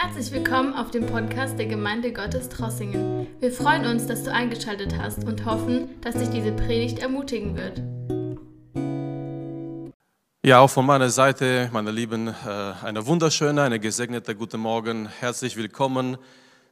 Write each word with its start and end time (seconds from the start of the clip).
Herzlich 0.00 0.30
willkommen 0.30 0.74
auf 0.74 0.92
dem 0.92 1.06
Podcast 1.06 1.58
der 1.58 1.66
Gemeinde 1.66 2.12
Gottes 2.12 2.48
Trossingen. 2.48 3.26
Wir 3.40 3.50
freuen 3.50 3.84
uns, 3.84 4.06
dass 4.06 4.22
du 4.22 4.32
eingeschaltet 4.32 4.96
hast 4.96 5.24
und 5.24 5.44
hoffen, 5.44 6.00
dass 6.02 6.14
dich 6.14 6.28
diese 6.30 6.52
Predigt 6.52 7.00
ermutigen 7.00 7.56
wird. 7.56 7.82
Ja, 10.46 10.60
auch 10.60 10.70
von 10.70 10.86
meiner 10.86 11.10
Seite, 11.10 11.68
meine 11.72 11.90
Lieben, 11.90 12.28
äh, 12.28 12.32
eine 12.84 13.04
wunderschöne, 13.08 13.60
eine 13.60 13.80
gesegnete 13.80 14.36
guten 14.36 14.60
Morgen. 14.60 15.08
Herzlich 15.18 15.56
willkommen 15.56 16.16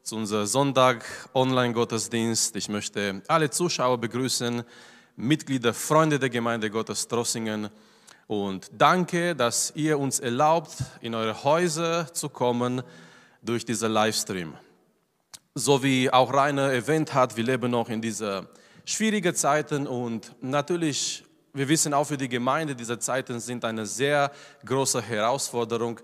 zu 0.04 0.14
unserem 0.14 0.46
Sonntag 0.46 1.04
Online-Gottesdienst. 1.34 2.54
Ich 2.54 2.68
möchte 2.68 3.22
alle 3.26 3.50
Zuschauer 3.50 3.98
begrüßen, 3.98 4.62
Mitglieder, 5.16 5.74
Freunde 5.74 6.20
der 6.20 6.30
Gemeinde 6.30 6.70
Gottes 6.70 7.08
Trossingen. 7.08 7.70
Und 8.28 8.70
danke, 8.70 9.34
dass 9.34 9.72
ihr 9.74 9.98
uns 9.98 10.20
erlaubt, 10.20 10.76
in 11.00 11.16
eure 11.16 11.42
Häuser 11.42 12.12
zu 12.14 12.28
kommen 12.28 12.84
durch 13.46 13.64
diesen 13.64 13.92
Livestream. 13.92 14.54
So 15.54 15.82
wie 15.82 16.10
auch 16.10 16.32
Rainer 16.32 16.72
erwähnt 16.72 17.14
hat, 17.14 17.36
wir 17.36 17.44
leben 17.44 17.70
noch 17.70 17.88
in 17.88 18.02
dieser 18.02 18.46
schwierigen 18.84 19.34
Zeiten 19.34 19.86
und 19.86 20.34
natürlich, 20.42 21.24
wir 21.54 21.68
wissen 21.68 21.94
auch 21.94 22.04
für 22.04 22.18
die 22.18 22.28
Gemeinde, 22.28 22.74
diese 22.74 22.98
Zeiten 22.98 23.40
sind 23.40 23.64
eine 23.64 23.86
sehr 23.86 24.30
große 24.64 25.00
Herausforderung. 25.00 25.98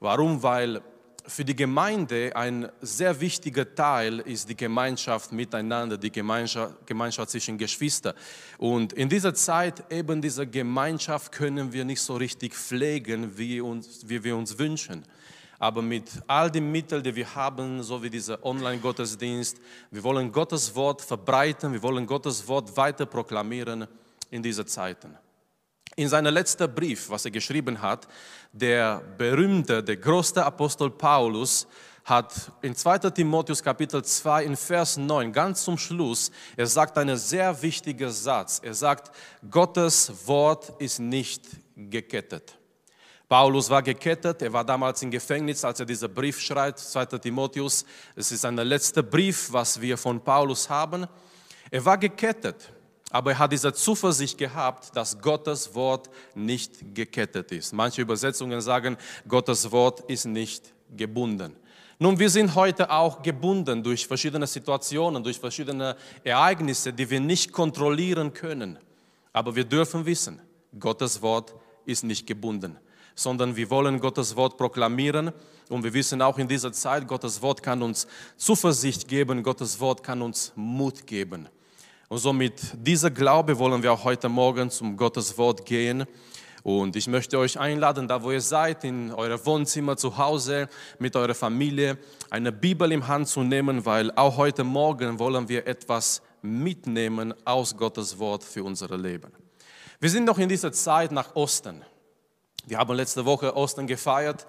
Warum? 0.00 0.42
Weil 0.42 0.82
für 1.26 1.44
die 1.44 1.56
Gemeinde 1.56 2.34
ein 2.34 2.68
sehr 2.80 3.18
wichtiger 3.20 3.74
Teil 3.74 4.20
ist 4.20 4.48
die 4.48 4.56
Gemeinschaft 4.56 5.30
miteinander, 5.32 5.96
die 5.96 6.10
Gemeinschaft, 6.10 6.86
Gemeinschaft 6.86 7.30
zwischen 7.30 7.58
Geschwistern. 7.58 8.14
Und 8.56 8.92
in 8.94 9.08
dieser 9.08 9.34
Zeit 9.34 9.90
eben 9.92 10.20
diese 10.20 10.46
Gemeinschaft 10.46 11.32
können 11.32 11.72
wir 11.72 11.84
nicht 11.84 12.00
so 12.00 12.16
richtig 12.16 12.54
pflegen, 12.54 13.36
wie, 13.36 13.60
uns, 13.60 14.08
wie 14.08 14.22
wir 14.24 14.36
uns 14.36 14.58
wünschen 14.58 15.04
aber 15.58 15.82
mit 15.82 16.08
all 16.26 16.50
den 16.50 16.70
Mitteln, 16.70 17.02
die 17.02 17.14
wir 17.14 17.34
haben, 17.34 17.82
so 17.82 18.02
wie 18.02 18.10
dieser 18.10 18.44
Online-Gottesdienst, 18.44 19.58
wir 19.90 20.02
wollen 20.02 20.30
Gottes 20.30 20.74
Wort 20.74 21.02
verbreiten, 21.02 21.72
wir 21.72 21.82
wollen 21.82 22.06
Gottes 22.06 22.46
Wort 22.46 22.76
weiter 22.76 23.06
proklamieren 23.06 23.86
in 24.30 24.42
diesen 24.42 24.66
Zeiten. 24.66 25.16
In 25.96 26.08
seinem 26.08 26.32
letzten 26.32 26.72
Brief, 26.72 27.10
was 27.10 27.24
er 27.24 27.32
geschrieben 27.32 27.82
hat, 27.82 28.06
der 28.52 29.00
berühmte, 29.18 29.82
der 29.82 29.96
größte 29.96 30.44
Apostel 30.44 30.90
Paulus 30.90 31.66
hat 32.04 32.52
in 32.62 32.74
2. 32.74 33.10
Timotheus 33.10 33.62
Kapitel 33.62 34.04
2 34.04 34.44
in 34.44 34.56
Vers 34.56 34.96
9 34.96 35.32
ganz 35.32 35.64
zum 35.64 35.76
Schluss, 35.76 36.30
er 36.56 36.66
sagt 36.66 36.96
einen 36.96 37.16
sehr 37.16 37.60
wichtigen 37.60 38.10
Satz. 38.10 38.60
Er 38.62 38.74
sagt, 38.74 39.10
Gottes 39.50 40.12
Wort 40.26 40.72
ist 40.78 41.00
nicht 41.00 41.44
gekettet. 41.76 42.57
Paulus 43.28 43.68
war 43.68 43.82
gekettet, 43.82 44.40
er 44.40 44.52
war 44.54 44.64
damals 44.64 45.02
im 45.02 45.10
Gefängnis, 45.10 45.62
als 45.62 45.78
er 45.80 45.86
diesen 45.86 46.12
Brief 46.12 46.40
schreibt, 46.40 46.78
2. 46.78 47.04
Timotheus. 47.18 47.84
Es 48.16 48.32
ist 48.32 48.42
ein 48.46 48.56
letzter 48.56 49.02
Brief, 49.02 49.52
was 49.52 49.78
wir 49.78 49.98
von 49.98 50.18
Paulus 50.18 50.70
haben. 50.70 51.06
Er 51.70 51.84
war 51.84 51.98
gekettet, 51.98 52.72
aber 53.10 53.32
er 53.32 53.38
hat 53.38 53.52
diese 53.52 53.70
Zuversicht 53.74 54.38
gehabt, 54.38 54.96
dass 54.96 55.20
Gottes 55.20 55.74
Wort 55.74 56.08
nicht 56.34 56.94
gekettet 56.94 57.52
ist. 57.52 57.74
Manche 57.74 58.00
Übersetzungen 58.00 58.62
sagen, 58.62 58.96
Gottes 59.28 59.70
Wort 59.70 60.00
ist 60.08 60.24
nicht 60.24 60.72
gebunden. 60.96 61.54
Nun, 61.98 62.18
wir 62.18 62.30
sind 62.30 62.54
heute 62.54 62.90
auch 62.90 63.20
gebunden 63.20 63.82
durch 63.82 64.06
verschiedene 64.06 64.46
Situationen, 64.46 65.22
durch 65.22 65.38
verschiedene 65.38 65.96
Ereignisse, 66.24 66.94
die 66.94 67.10
wir 67.10 67.20
nicht 67.20 67.52
kontrollieren 67.52 68.32
können. 68.32 68.78
Aber 69.34 69.54
wir 69.54 69.64
dürfen 69.64 70.06
wissen, 70.06 70.40
Gottes 70.78 71.20
Wort 71.20 71.54
ist 71.84 72.04
nicht 72.04 72.26
gebunden 72.26 72.78
sondern 73.18 73.56
wir 73.56 73.68
wollen 73.68 73.98
Gottes 73.98 74.36
Wort 74.36 74.56
proklamieren. 74.56 75.32
Und 75.68 75.82
wir 75.82 75.92
wissen 75.92 76.22
auch 76.22 76.38
in 76.38 76.46
dieser 76.46 76.72
Zeit, 76.72 77.08
Gottes 77.08 77.42
Wort 77.42 77.64
kann 77.64 77.82
uns 77.82 78.06
Zuversicht 78.36 79.08
geben, 79.08 79.42
Gottes 79.42 79.80
Wort 79.80 80.04
kann 80.04 80.22
uns 80.22 80.52
Mut 80.54 81.04
geben. 81.04 81.48
Und 82.08 82.18
so 82.18 82.32
mit 82.32 82.60
dieser 82.74 83.10
Glaube 83.10 83.58
wollen 83.58 83.82
wir 83.82 83.92
auch 83.92 84.04
heute 84.04 84.28
Morgen 84.28 84.70
zum 84.70 84.96
Gottes 84.96 85.36
Wort 85.36 85.66
gehen. 85.66 86.04
Und 86.62 86.94
ich 86.94 87.08
möchte 87.08 87.38
euch 87.38 87.58
einladen, 87.58 88.06
da 88.06 88.22
wo 88.22 88.30
ihr 88.30 88.40
seid, 88.40 88.84
in 88.84 89.12
euer 89.12 89.44
Wohnzimmer 89.44 89.96
zu 89.96 90.16
Hause, 90.16 90.68
mit 91.00 91.16
eurer 91.16 91.34
Familie, 91.34 91.98
eine 92.30 92.52
Bibel 92.52 92.92
im 92.92 93.08
Hand 93.08 93.26
zu 93.26 93.42
nehmen, 93.42 93.84
weil 93.84 94.12
auch 94.12 94.36
heute 94.36 94.62
Morgen 94.62 95.18
wollen 95.18 95.48
wir 95.48 95.66
etwas 95.66 96.22
mitnehmen 96.40 97.34
aus 97.44 97.76
Gottes 97.76 98.16
Wort 98.20 98.44
für 98.44 98.62
unser 98.62 98.96
Leben. 98.96 99.32
Wir 99.98 100.08
sind 100.08 100.24
noch 100.24 100.38
in 100.38 100.48
dieser 100.48 100.70
Zeit 100.70 101.10
nach 101.10 101.34
Osten. 101.34 101.82
Wir 102.68 102.76
haben 102.76 102.94
letzte 102.94 103.24
Woche 103.24 103.56
Ostern 103.56 103.86
gefeiert, 103.86 104.46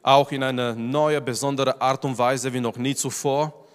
auch 0.00 0.30
in 0.30 0.44
einer 0.44 0.76
neuen, 0.76 1.24
besonderen 1.24 1.80
Art 1.80 2.04
und 2.04 2.16
Weise 2.16 2.52
wie 2.52 2.60
noch 2.60 2.76
nie 2.76 2.94
zuvor. 2.94 3.66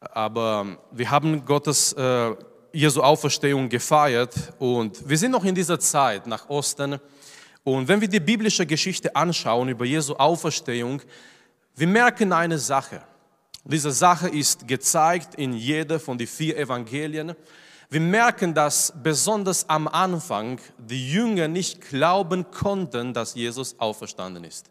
Aber 0.00 0.76
wir 0.90 1.10
haben 1.10 1.42
Gottes 1.46 1.94
äh, 1.94 2.34
Jesu 2.74 3.00
Auferstehung 3.00 3.70
gefeiert 3.70 4.34
und 4.58 5.08
wir 5.08 5.16
sind 5.16 5.30
noch 5.30 5.46
in 5.46 5.54
dieser 5.54 5.80
Zeit 5.80 6.26
nach 6.26 6.50
Ostern. 6.50 7.00
Und 7.64 7.88
wenn 7.88 8.02
wir 8.02 8.08
die 8.08 8.20
biblische 8.20 8.66
Geschichte 8.66 9.16
anschauen 9.16 9.70
über 9.70 9.86
Jesu 9.86 10.14
Auferstehung, 10.16 11.00
wir 11.76 11.86
merken 11.86 12.34
eine 12.34 12.58
Sache. 12.58 13.00
Diese 13.64 13.92
Sache 13.92 14.28
ist 14.28 14.68
gezeigt 14.68 15.36
in 15.36 15.54
jeder 15.54 15.98
von 15.98 16.18
den 16.18 16.26
vier 16.26 16.58
Evangelien. 16.58 17.34
Wir 17.92 18.00
merken, 18.00 18.54
dass 18.54 18.92
besonders 19.02 19.68
am 19.68 19.88
Anfang 19.88 20.60
die 20.78 21.10
Jünger 21.10 21.48
nicht 21.48 21.80
glauben 21.80 22.48
konnten, 22.52 23.12
dass 23.12 23.34
Jesus 23.34 23.74
auferstanden 23.80 24.44
ist. 24.44 24.70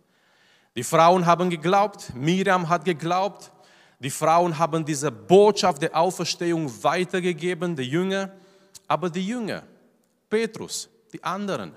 Die 0.77 0.85
Frauen 0.85 1.25
haben 1.25 1.49
geglaubt, 1.49 2.15
Miriam 2.15 2.69
hat 2.69 2.85
geglaubt, 2.85 3.51
die 3.99 4.09
Frauen 4.09 4.57
haben 4.57 4.85
diese 4.85 5.11
Botschaft 5.11 5.81
der 5.81 5.97
Auferstehung 5.97 6.71
weitergegeben, 6.81 7.75
die 7.75 7.83
Jünger, 7.83 8.31
aber 8.87 9.09
die 9.09 9.27
Jünger, 9.27 9.63
Petrus, 10.29 10.87
die 11.11 11.21
anderen, 11.21 11.75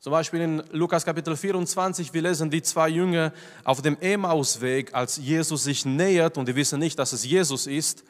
zum 0.00 0.10
Beispiel 0.10 0.40
in 0.40 0.64
Lukas 0.72 1.04
Kapitel 1.04 1.36
24, 1.36 2.12
wir 2.12 2.22
lesen 2.22 2.50
die 2.50 2.60
zwei 2.60 2.88
Jünger 2.88 3.32
auf 3.62 3.82
dem 3.82 3.96
Emmausweg, 4.00 4.92
als 4.92 5.16
Jesus 5.16 5.62
sich 5.62 5.84
nähert 5.84 6.36
und 6.38 6.48
die 6.48 6.56
wissen 6.56 6.80
nicht, 6.80 6.98
dass 6.98 7.12
es 7.12 7.24
Jesus 7.24 7.68
ist 7.68 8.02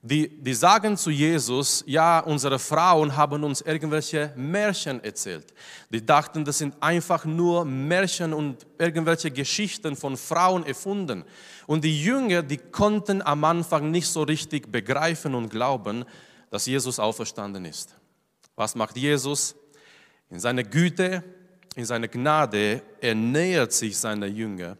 die, 0.00 0.28
die 0.28 0.54
sagen 0.54 0.96
zu 0.96 1.10
Jesus, 1.10 1.82
ja, 1.86 2.20
unsere 2.20 2.58
Frauen 2.58 3.16
haben 3.16 3.42
uns 3.42 3.60
irgendwelche 3.62 4.32
Märchen 4.36 5.02
erzählt. 5.02 5.52
Die 5.90 6.04
dachten, 6.04 6.44
das 6.44 6.58
sind 6.58 6.80
einfach 6.80 7.24
nur 7.24 7.64
Märchen 7.64 8.32
und 8.32 8.64
irgendwelche 8.78 9.30
Geschichten 9.30 9.96
von 9.96 10.16
Frauen 10.16 10.64
erfunden. 10.64 11.24
Und 11.66 11.82
die 11.82 12.02
Jünger, 12.02 12.42
die 12.42 12.58
konnten 12.58 13.22
am 13.22 13.42
Anfang 13.42 13.90
nicht 13.90 14.06
so 14.06 14.22
richtig 14.22 14.70
begreifen 14.70 15.34
und 15.34 15.48
glauben, 15.48 16.04
dass 16.50 16.66
Jesus 16.66 17.00
auferstanden 17.00 17.64
ist. 17.64 17.96
Was 18.54 18.76
macht 18.76 18.96
Jesus? 18.96 19.56
In 20.30 20.38
seiner 20.38 20.62
Güte, 20.62 21.24
in 21.74 21.84
seiner 21.84 22.08
Gnade, 22.08 22.82
er 23.00 23.14
nähert 23.16 23.72
sich 23.72 23.98
seiner 23.98 24.26
Jünger. 24.26 24.76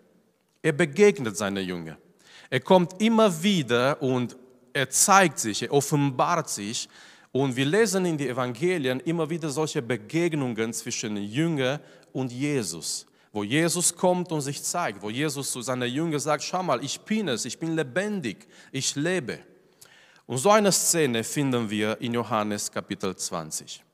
Er 0.63 0.73
begegnet 0.73 1.37
seiner 1.37 1.61
Jünger. 1.61 1.99
Er 2.51 2.61
kommt 2.61 3.01
immer 3.03 3.43
wieder 3.43 4.01
und 4.01 4.37
er 4.73 4.91
zeigt 4.91 5.39
sich, 5.39 5.63
er 5.63 5.73
offenbart 5.73 6.49
sich. 6.49 6.89
Und 7.33 7.57
wir 7.57 7.67
lesen 7.67 8.05
in 8.07 8.17
den 8.17 8.31
Evangelien 8.31 9.01
immer 9.01 9.29
wieder 9.29 9.51
solche 9.51 9.83
Begegnungen 9.83 10.73
zwischen 10.73 11.17
Jünger 11.17 11.81
und 12.13 12.33
Jesus, 12.33 13.07
wo 13.33 13.45
Jesus 13.45 13.95
kommt 13.95 14.33
und 14.33 14.41
sich 14.41 14.63
zeigt, 14.63 15.03
wo 15.03 15.11
Jesus 15.11 15.53
zu 15.53 15.61
seiner 15.61 15.87
Jünger 15.87 16.19
sagt, 16.19 16.43
schau 16.43 16.63
mal, 16.63 16.83
ich 16.83 16.99
bin 17.01 17.29
es, 17.29 17.45
ich 17.45 17.59
bin 17.59 17.77
lebendig, 17.77 18.49
ich 18.73 18.95
lebe. 18.97 19.41
Und 20.27 20.39
so 20.39 20.51
eine 20.51 20.73
Szene 20.73 21.23
finden 21.23 21.69
wir 21.71 22.01
in 22.01 22.15
Johannes 22.15 22.71
Kapitel 22.71 23.15
20. 23.15 23.85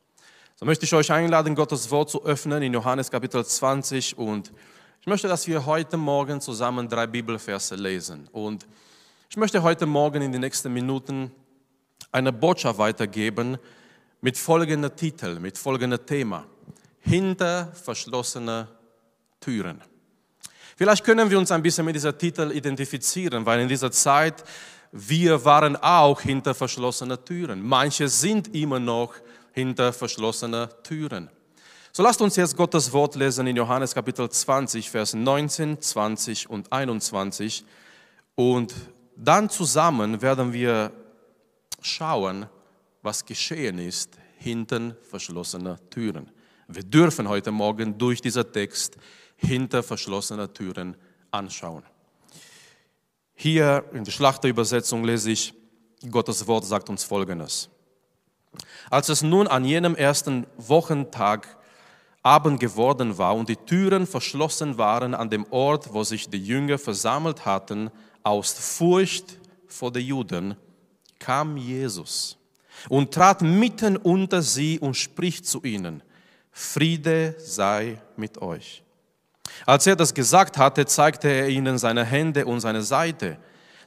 So 0.57 0.65
möchte 0.65 0.85
ich 0.85 0.95
euch 0.95 1.11
einladen, 1.11 1.55
Gottes 1.55 1.91
Wort 1.91 2.11
zu 2.11 2.25
öffnen 2.25 2.63
in 2.63 2.73
Johannes 2.73 3.11
Kapitel 3.11 3.45
20 3.45 4.17
und 4.17 4.53
ich 5.05 5.07
möchte, 5.07 5.29
dass 5.29 5.47
wir 5.47 5.67
heute 5.67 5.99
Morgen 5.99 6.41
zusammen 6.41 6.89
drei 6.89 7.07
Bibelverse 7.07 7.75
lesen. 7.75 8.27
Und 8.33 8.67
ich 9.35 9.37
möchte 9.37 9.65
heute 9.65 9.85
Morgen 9.85 10.23
in 10.23 10.31
den 10.31 10.43
nächsten 10.43 10.73
Minuten 10.73 11.33
eine 12.13 12.33
Botschaft 12.33 12.79
weitergeben 12.79 13.59
mit 14.21 14.39
folgendem 14.39 14.95
Titel, 14.95 15.41
mit 15.41 15.59
folgendem 15.59 16.07
Thema. 16.07 16.47
Hinter 17.01 17.73
verschlossene 17.73 18.69
Türen. 19.41 19.81
Vielleicht 20.77 21.03
können 21.03 21.29
wir 21.29 21.37
uns 21.37 21.51
ein 21.51 21.65
bisschen 21.65 21.85
mit 21.85 21.97
dieser 21.97 22.17
Titel 22.17 22.53
identifizieren, 22.53 23.45
weil 23.45 23.59
in 23.59 23.67
dieser 23.67 23.91
Zeit 23.91 24.45
wir 24.93 25.45
waren 25.45 25.75
auch 25.79 26.21
hinter 26.21 26.55
verschlossene 26.55 27.25
Türen. 27.25 27.61
Manche 27.61 28.09
sind 28.09 28.55
immer 28.55 28.79
noch 28.79 29.15
hinter 29.51 29.93
verschlossene 29.93 30.69
Türen. 30.85 31.29
So 31.91 32.05
lasst 32.05 32.23
uns 32.23 32.37
jetzt 32.37 32.57
Gottes 32.57 32.93
Wort 32.93 33.17
lesen 33.17 33.49
in 33.49 33.57
Johannes 33.57 33.97
Kapitel 33.97 34.31
20, 34.31 34.89
Vers 34.89 35.13
19, 35.13 35.83
20 35.83 36.49
und 36.49 36.73
21 36.73 37.65
und 38.37 38.73
dann 39.17 39.49
zusammen 39.51 40.21
werden 40.23 40.53
wir 40.53 40.93
schauen, 41.81 42.47
was 43.03 43.25
geschehen 43.25 43.79
ist 43.79 44.17
hinter 44.39 44.97
verschlossenen 45.03 45.79
Türen. 45.91 46.31
Wir 46.69 46.83
dürfen 46.83 47.29
heute 47.29 47.51
Morgen 47.51 47.97
durch 47.99 48.21
diesen 48.21 48.51
Text 48.53 48.97
hinter 49.37 49.83
verschlossenen 49.83 50.53
Türen 50.53 50.97
anschauen. 51.31 51.83
Hier 53.35 53.85
in 53.93 54.05
der 54.05 54.13
Schlachterübersetzung 54.13 55.05
lese 55.05 55.31
ich, 55.31 55.55
Gottes 56.11 56.47
Wort 56.47 56.65
sagt 56.65 56.89
uns 56.89 57.05
Folgendes. 57.05 57.69
Als 58.91 59.09
es 59.09 59.23
nun 59.23 59.49
an 59.49 59.65
jenem 59.65 59.97
ersten 59.97 60.47
Wochentag 60.57 61.59
Abend 62.25 62.59
geworden 62.59 63.19
war 63.19 63.37
und 63.37 63.51
die 63.51 63.57
Türen 63.57 64.07
verschlossen 64.07 64.79
waren 64.79 65.15
an 65.15 65.29
dem 65.29 65.47
Ort, 65.51 65.93
wo 65.93 66.03
sich 66.05 66.31
die 66.31 66.43
Jünger 66.43 66.79
versammelt 66.79 67.45
hatten, 67.45 67.91
aus 68.23 68.55
Furcht 68.55 69.39
vor 69.67 69.93
den 69.93 70.07
Juden, 70.07 70.57
kam 71.19 71.59
Jesus 71.59 72.39
und 72.89 73.13
trat 73.13 73.43
mitten 73.43 73.99
unter 73.99 74.41
sie 74.41 74.79
und 74.79 74.97
spricht 74.97 75.47
zu 75.47 75.63
ihnen, 75.63 76.03
Friede 76.51 77.35
sei 77.39 78.01
mit 78.17 78.41
euch. 78.41 78.83
Als 79.67 79.87
er 79.87 79.95
das 79.95 80.15
gesagt 80.15 80.57
hatte, 80.57 80.87
zeigte 80.87 81.29
er 81.29 81.49
ihnen 81.49 81.77
seine 81.77 82.05
Hände 82.05 82.47
und 82.47 82.61
seine 82.61 82.83
Seite. 82.83 83.37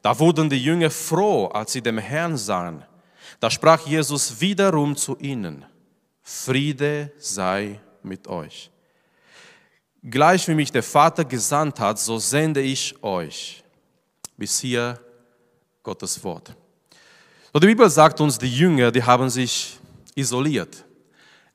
Da 0.03 0.19
wurden 0.19 0.47
die 0.47 0.63
Jünger 0.63 0.91
froh, 0.91 1.47
als 1.47 1.73
sie 1.73 1.81
dem 1.81 1.97
Herrn 1.97 2.37
sahen. 2.37 2.85
Da 3.39 3.49
sprach 3.49 3.87
Jesus 3.87 4.39
wiederum 4.39 4.95
zu 4.95 5.17
ihnen, 5.17 5.65
Friede 6.21 7.11
sei 7.17 7.79
mit 8.03 8.27
euch. 8.27 8.71
Gleich 10.03 10.47
wie 10.47 10.55
mich 10.55 10.71
der 10.71 10.83
Vater 10.83 11.25
gesandt 11.25 11.79
hat, 11.79 11.99
so 11.99 12.17
sende 12.17 12.61
ich 12.61 12.95
euch. 13.03 13.63
Bis 14.37 14.59
hier 14.59 14.99
Gottes 15.83 16.23
Wort. 16.23 16.55
So, 17.53 17.59
die 17.59 17.67
Bibel 17.67 17.89
sagt 17.89 18.21
uns, 18.21 18.37
die 18.37 18.55
Jünger, 18.55 18.91
die 18.91 19.03
haben 19.03 19.29
sich 19.29 19.79
isoliert. 20.15 20.85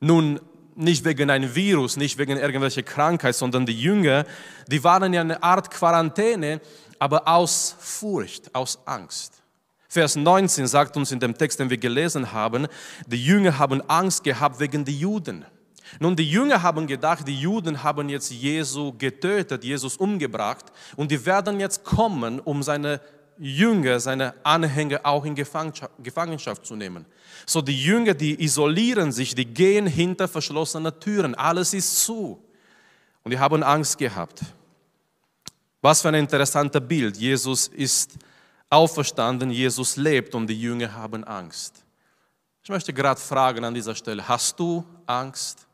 Nun, 0.00 0.40
nicht 0.74 1.04
wegen 1.04 1.30
einem 1.30 1.54
Virus, 1.54 1.96
nicht 1.96 2.18
wegen 2.18 2.38
irgendwelcher 2.38 2.82
Krankheit, 2.82 3.34
sondern 3.34 3.66
die 3.66 3.78
Jünger, 3.78 4.24
die 4.66 4.82
waren 4.82 5.12
ja 5.12 5.20
eine 5.20 5.42
Art 5.42 5.70
Quarantäne, 5.70 6.60
aber 6.98 7.28
aus 7.28 7.76
Furcht, 7.78 8.54
aus 8.54 8.78
Angst. 8.86 9.42
Vers 9.88 10.16
19 10.16 10.66
sagt 10.66 10.96
uns 10.96 11.12
in 11.12 11.20
dem 11.20 11.36
Text, 11.36 11.60
den 11.60 11.68
wir 11.68 11.76
gelesen 11.76 12.32
haben, 12.32 12.66
die 13.06 13.22
Jünger 13.22 13.58
haben 13.58 13.82
Angst 13.90 14.24
gehabt 14.24 14.58
wegen 14.58 14.84
der 14.84 14.94
Juden. 14.94 15.44
Nun, 16.00 16.16
die 16.16 16.28
Jünger 16.28 16.62
haben 16.62 16.86
gedacht, 16.86 17.26
die 17.26 17.38
Juden 17.38 17.82
haben 17.82 18.08
jetzt 18.08 18.30
Jesu 18.30 18.92
getötet, 18.96 19.64
Jesus 19.64 19.96
umgebracht 19.96 20.66
und 20.96 21.10
die 21.10 21.24
werden 21.24 21.60
jetzt 21.60 21.84
kommen, 21.84 22.40
um 22.40 22.62
seine 22.62 23.00
Jünger, 23.38 23.98
seine 23.98 24.34
Anhänger 24.44 25.00
auch 25.04 25.24
in 25.24 25.34
Gefangenschaft 25.34 26.64
zu 26.64 26.76
nehmen. 26.76 27.06
So 27.46 27.60
die 27.60 27.82
Jünger, 27.82 28.14
die 28.14 28.42
isolieren 28.42 29.10
sich, 29.10 29.34
die 29.34 29.46
gehen 29.46 29.86
hinter 29.86 30.28
verschlossene 30.28 30.98
Türen. 30.98 31.34
Alles 31.34 31.74
ist 31.74 32.04
zu. 32.04 32.42
Und 33.24 33.30
die 33.32 33.38
haben 33.38 33.62
Angst 33.62 33.98
gehabt. 33.98 34.42
Was 35.80 36.02
für 36.02 36.08
ein 36.08 36.14
interessanter 36.14 36.80
Bild. 36.80 37.16
Jesus 37.16 37.68
ist 37.68 38.12
auferstanden, 38.70 39.50
Jesus 39.50 39.96
lebt 39.96 40.34
und 40.34 40.46
die 40.46 40.60
Jünger 40.60 40.94
haben 40.94 41.24
Angst. 41.24 41.84
Ich 42.62 42.70
möchte 42.70 42.92
gerade 42.92 43.20
fragen 43.20 43.64
an 43.64 43.74
dieser 43.74 43.94
Stelle, 43.94 44.26
hast 44.26 44.58
du 44.60 44.84
Angst? 45.06 45.66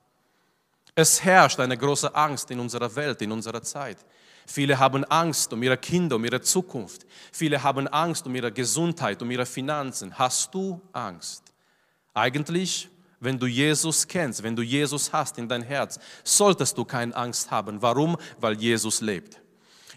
Es 1.01 1.23
herrscht 1.23 1.61
eine 1.61 1.79
große 1.79 2.13
Angst 2.13 2.51
in 2.51 2.59
unserer 2.59 2.93
Welt, 2.97 3.23
in 3.23 3.31
unserer 3.31 3.63
Zeit. 3.63 3.99
Viele 4.45 4.77
haben 4.77 5.05
Angst 5.05 5.53
um 5.53 5.63
ihre 5.63 5.77
Kinder, 5.77 6.17
um 6.17 6.25
ihre 6.25 6.41
Zukunft. 6.41 7.07
Viele 7.31 7.63
haben 7.63 7.87
Angst 7.87 8.27
um 8.27 8.35
ihre 8.35 8.51
Gesundheit, 8.51 9.23
um 9.23 9.31
ihre 9.31 9.47
Finanzen. 9.47 10.13
Hast 10.19 10.53
du 10.53 10.81
Angst? 10.93 11.45
Eigentlich, 12.15 12.89
wenn 13.21 13.39
du 13.39 13.47
Jesus 13.47 14.09
kennst, 14.09 14.43
wenn 14.43 14.57
du 14.57 14.63
Jesus 14.63 15.13
hast 15.13 15.39
in 15.39 15.49
dein 15.49 15.63
Herz, 15.63 16.01
solltest 16.25 16.77
du 16.77 16.85
keine 16.85 17.15
Angst 17.15 17.49
haben. 17.49 17.81
Warum? 17.81 18.17
Weil 18.41 18.55
Jesus 18.55 19.01
lebt. 19.01 19.41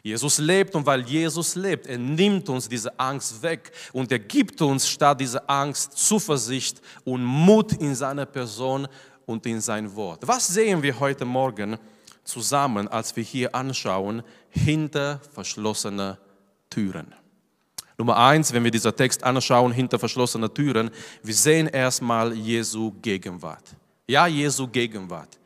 Jesus 0.03 0.39
lebt 0.39 0.73
und 0.75 0.85
weil 0.85 1.01
Jesus 1.01 1.55
lebt, 1.55 1.85
er 1.85 1.97
nimmt 1.97 2.49
uns 2.49 2.67
diese 2.67 2.99
Angst 2.99 3.41
weg 3.43 3.71
und 3.93 4.11
er 4.11 4.17
gibt 4.17 4.59
uns 4.61 4.87
statt 4.87 5.19
dieser 5.19 5.47
Angst 5.47 5.93
Zuversicht 5.93 6.81
und 7.03 7.23
Mut 7.23 7.73
in 7.73 7.93
seiner 7.93 8.25
Person 8.25 8.87
und 9.31 9.45
in 9.45 9.61
sein 9.61 9.95
Wort. 9.95 10.27
Was 10.27 10.47
sehen 10.47 10.83
wir 10.83 10.99
heute 10.99 11.25
Morgen 11.25 11.77
zusammen, 12.23 12.87
als 12.87 13.15
wir 13.15 13.23
hier 13.23 13.55
anschauen, 13.55 14.21
hinter 14.49 15.19
verschlossene 15.33 16.17
Türen? 16.69 17.15
Nummer 17.97 18.17
eins, 18.17 18.51
wenn 18.51 18.63
wir 18.63 18.71
diesen 18.71 18.95
Text 18.95 19.23
anschauen, 19.23 19.71
hinter 19.71 19.99
verschlossene 19.99 20.51
Türen, 20.53 20.89
wir 21.23 21.33
sehen 21.33 21.67
erstmal 21.67 22.33
Jesu 22.33 22.91
Gegenwart. 23.01 23.63
Ja, 24.07 24.27
Jesu 24.27 24.67
Gegenwart. 24.67 25.37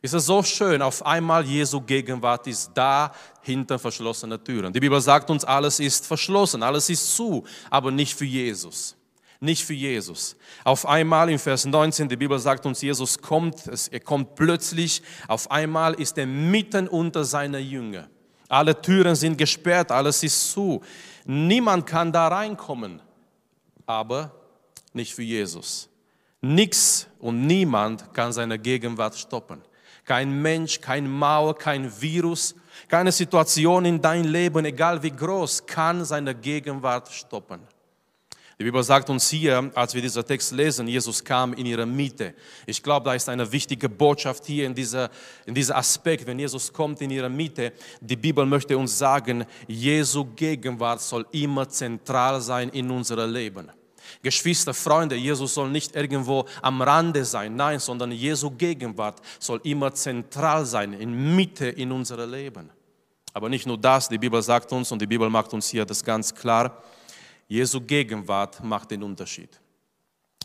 Ist 0.00 0.14
es 0.14 0.26
so 0.26 0.42
schön, 0.42 0.80
auf 0.80 1.04
einmal 1.04 1.44
Jesu 1.44 1.80
Gegenwart 1.80 2.46
ist 2.46 2.70
da 2.72 3.12
hinter 3.42 3.78
verschlossene 3.78 4.42
Türen. 4.42 4.72
Die 4.72 4.80
Bibel 4.80 5.00
sagt 5.00 5.28
uns, 5.28 5.44
alles 5.44 5.80
ist 5.80 6.06
verschlossen, 6.06 6.62
alles 6.62 6.88
ist 6.88 7.14
zu, 7.16 7.44
aber 7.68 7.90
nicht 7.90 8.14
für 8.14 8.24
Jesus 8.24 8.96
nicht 9.40 9.64
für 9.64 9.74
Jesus. 9.74 10.36
Auf 10.64 10.86
einmal 10.86 11.30
im 11.30 11.38
Vers 11.38 11.64
19, 11.64 12.08
die 12.08 12.16
Bibel 12.16 12.38
sagt 12.38 12.66
uns, 12.66 12.82
Jesus 12.82 13.18
kommt, 13.18 13.68
er 13.90 14.00
kommt 14.00 14.34
plötzlich, 14.34 15.02
auf 15.28 15.50
einmal 15.50 15.94
ist 15.94 16.18
er 16.18 16.26
mitten 16.26 16.88
unter 16.88 17.24
seiner 17.24 17.58
Jünger. 17.58 18.08
Alle 18.48 18.80
Türen 18.80 19.14
sind 19.14 19.36
gesperrt, 19.36 19.92
alles 19.92 20.22
ist 20.22 20.50
zu. 20.52 20.82
Niemand 21.24 21.86
kann 21.86 22.12
da 22.12 22.28
reinkommen, 22.28 23.00
aber 23.86 24.34
nicht 24.92 25.14
für 25.14 25.22
Jesus. 25.22 25.88
Nichts 26.40 27.06
und 27.18 27.46
niemand 27.46 28.12
kann 28.14 28.32
seine 28.32 28.58
Gegenwart 28.58 29.16
stoppen. 29.16 29.62
Kein 30.04 30.40
Mensch, 30.40 30.80
kein 30.80 31.08
Mauer, 31.08 31.56
kein 31.56 32.00
Virus, 32.00 32.54
keine 32.88 33.12
Situation 33.12 33.84
in 33.84 34.00
dein 34.00 34.24
Leben, 34.24 34.64
egal 34.64 35.02
wie 35.02 35.10
groß, 35.10 35.66
kann 35.66 36.04
seine 36.04 36.34
Gegenwart 36.34 37.12
stoppen. 37.12 37.60
Die 38.60 38.64
Bibel 38.64 38.82
sagt 38.82 39.08
uns 39.08 39.30
hier, 39.30 39.70
als 39.76 39.94
wir 39.94 40.02
diesen 40.02 40.26
Text 40.26 40.50
lesen, 40.50 40.88
Jesus 40.88 41.22
kam 41.22 41.52
in 41.52 41.64
ihre 41.64 41.86
Mitte. 41.86 42.34
Ich 42.66 42.82
glaube, 42.82 43.04
da 43.04 43.14
ist 43.14 43.28
eine 43.28 43.52
wichtige 43.52 43.88
Botschaft 43.88 44.46
hier 44.46 44.66
in 44.66 44.74
dieser, 44.74 45.10
in 45.46 45.54
dieser 45.54 45.76
Aspekt. 45.76 46.26
Wenn 46.26 46.40
Jesus 46.40 46.72
kommt 46.72 47.00
in 47.00 47.10
ihre 47.10 47.28
Mitte, 47.28 47.72
die 48.00 48.16
Bibel 48.16 48.44
möchte 48.44 48.76
uns 48.76 48.98
sagen, 48.98 49.44
Jesu 49.68 50.24
Gegenwart 50.34 51.00
soll 51.00 51.24
immer 51.30 51.68
zentral 51.68 52.40
sein 52.40 52.70
in 52.70 52.90
unserem 52.90 53.32
Leben. 53.32 53.70
Geschwister, 54.24 54.74
Freunde, 54.74 55.14
Jesus 55.14 55.54
soll 55.54 55.70
nicht 55.70 55.94
irgendwo 55.94 56.44
am 56.60 56.82
Rande 56.82 57.24
sein, 57.24 57.54
nein, 57.54 57.78
sondern 57.78 58.10
Jesu 58.10 58.50
Gegenwart 58.50 59.20
soll 59.38 59.60
immer 59.62 59.94
zentral 59.94 60.66
sein, 60.66 60.94
in 60.94 61.36
Mitte 61.36 61.68
in 61.68 61.92
unserem 61.92 62.28
Leben. 62.28 62.70
Aber 63.32 63.48
nicht 63.48 63.68
nur 63.68 63.78
das, 63.78 64.08
die 64.08 64.18
Bibel 64.18 64.42
sagt 64.42 64.72
uns 64.72 64.90
und 64.90 65.00
die 65.00 65.06
Bibel 65.06 65.30
macht 65.30 65.52
uns 65.52 65.68
hier 65.68 65.84
das 65.84 66.02
ganz 66.02 66.34
klar, 66.34 66.82
Jesu 67.48 67.80
Gegenwart 67.80 68.62
macht 68.62 68.90
den 68.90 69.02
Unterschied. 69.02 69.58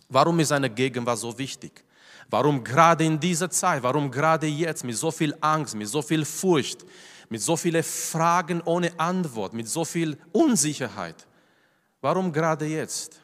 Warum 0.08 0.40
ist 0.40 0.48
seine 0.48 0.70
Gegenwart 0.70 1.20
so 1.20 1.38
wichtig? 1.38 1.84
Warum 2.30 2.64
gerade 2.64 3.04
in 3.04 3.20
dieser 3.20 3.50
Zeit, 3.50 3.84
warum 3.84 4.10
gerade 4.10 4.48
jetzt 4.48 4.84
mit 4.84 4.96
so 4.96 5.12
viel 5.12 5.36
Angst, 5.42 5.76
mit 5.76 5.88
so 5.88 6.02
viel 6.02 6.24
Furcht, 6.24 6.86
mit 7.30 7.42
so 7.42 7.58
vielen 7.58 7.84
Fragen 7.84 8.62
ohne 8.62 8.98
Antwort, 8.98 9.54
mit 9.54 9.68
so 9.68 9.84
viel 9.84 10.18
Unsicherheit? 10.32 11.28
Warum 12.00 12.32
gerade 12.32 12.66
jetzt 12.66 13.20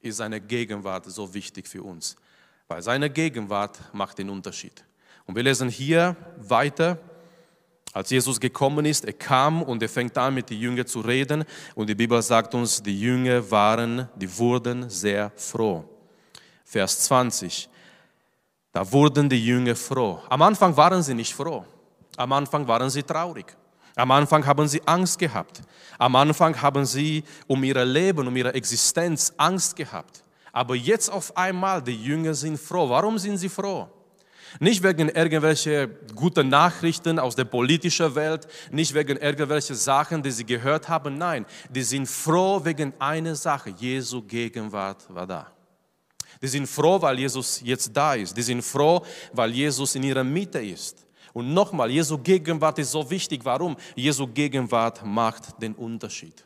ist 0.00 0.16
seine 0.16 0.40
Gegenwart 0.40 1.06
so 1.06 1.32
wichtig 1.32 1.68
für 1.68 1.82
uns? 1.82 2.16
Weil 2.68 2.82
seine 2.82 3.08
Gegenwart 3.08 3.78
macht 3.92 4.18
den 4.18 4.28
Unterschied. 4.28 4.84
Und 5.24 5.36
wir 5.36 5.42
lesen 5.42 5.68
hier 5.68 6.16
weiter 6.36 6.98
als 7.96 8.10
Jesus 8.10 8.38
gekommen 8.38 8.84
ist, 8.84 9.06
er 9.06 9.14
kam 9.14 9.62
und 9.62 9.82
er 9.82 9.88
fängt 9.88 10.18
an 10.18 10.34
mit 10.34 10.50
den 10.50 10.60
Jüngern 10.60 10.86
zu 10.86 11.00
reden 11.00 11.44
und 11.74 11.88
die 11.88 11.94
Bibel 11.94 12.20
sagt 12.20 12.54
uns, 12.54 12.82
die 12.82 13.00
Jünger 13.00 13.50
waren, 13.50 14.06
die 14.14 14.28
wurden 14.36 14.90
sehr 14.90 15.32
froh. 15.34 15.82
Vers 16.62 17.00
20. 17.04 17.70
Da 18.70 18.92
wurden 18.92 19.30
die 19.30 19.42
Jünger 19.42 19.74
froh. 19.74 20.20
Am 20.28 20.42
Anfang 20.42 20.76
waren 20.76 21.02
sie 21.02 21.14
nicht 21.14 21.34
froh. 21.34 21.64
Am 22.18 22.30
Anfang 22.34 22.68
waren 22.68 22.90
sie 22.90 23.02
traurig. 23.02 23.56
Am 23.94 24.10
Anfang 24.10 24.44
haben 24.44 24.68
sie 24.68 24.82
Angst 24.86 25.18
gehabt. 25.18 25.62
Am 25.96 26.14
Anfang 26.16 26.60
haben 26.60 26.84
sie 26.84 27.24
um 27.46 27.64
ihr 27.64 27.82
Leben, 27.82 28.28
um 28.28 28.36
ihre 28.36 28.52
Existenz 28.52 29.32
Angst 29.38 29.74
gehabt. 29.74 30.22
Aber 30.52 30.74
jetzt 30.74 31.10
auf 31.10 31.34
einmal, 31.34 31.80
die 31.80 31.96
Jünger 31.96 32.34
sind 32.34 32.60
froh. 32.60 32.90
Warum 32.90 33.16
sind 33.18 33.38
sie 33.38 33.48
froh? 33.48 33.88
Nicht 34.60 34.82
wegen 34.82 35.08
irgendwelcher 35.08 35.86
guten 36.14 36.48
Nachrichten 36.48 37.18
aus 37.18 37.36
der 37.36 37.44
politischen 37.44 38.14
Welt, 38.14 38.46
nicht 38.70 38.94
wegen 38.94 39.16
irgendwelcher 39.16 39.74
Sachen, 39.74 40.22
die 40.22 40.30
sie 40.30 40.44
gehört 40.44 40.88
haben. 40.88 41.18
Nein, 41.18 41.44
die 41.70 41.82
sind 41.82 42.06
froh 42.06 42.64
wegen 42.64 42.92
einer 42.98 43.34
Sache. 43.34 43.74
Jesu 43.78 44.22
Gegenwart 44.22 45.04
war 45.08 45.26
da. 45.26 45.52
Die 46.40 46.48
sind 46.48 46.66
froh, 46.66 47.00
weil 47.00 47.18
Jesus 47.18 47.60
jetzt 47.62 47.94
da 47.94 48.14
ist. 48.14 48.36
Die 48.36 48.42
sind 48.42 48.62
froh, 48.62 49.02
weil 49.32 49.50
Jesus 49.50 49.94
in 49.94 50.02
ihrer 50.02 50.24
Mitte 50.24 50.60
ist. 50.60 51.06
Und 51.32 51.52
nochmal, 51.52 51.90
Jesu 51.90 52.16
Gegenwart 52.16 52.78
ist 52.78 52.92
so 52.92 53.10
wichtig. 53.10 53.44
Warum? 53.44 53.76
Jesu 53.94 54.26
Gegenwart 54.26 55.04
macht 55.04 55.60
den 55.60 55.74
Unterschied. 55.74 56.45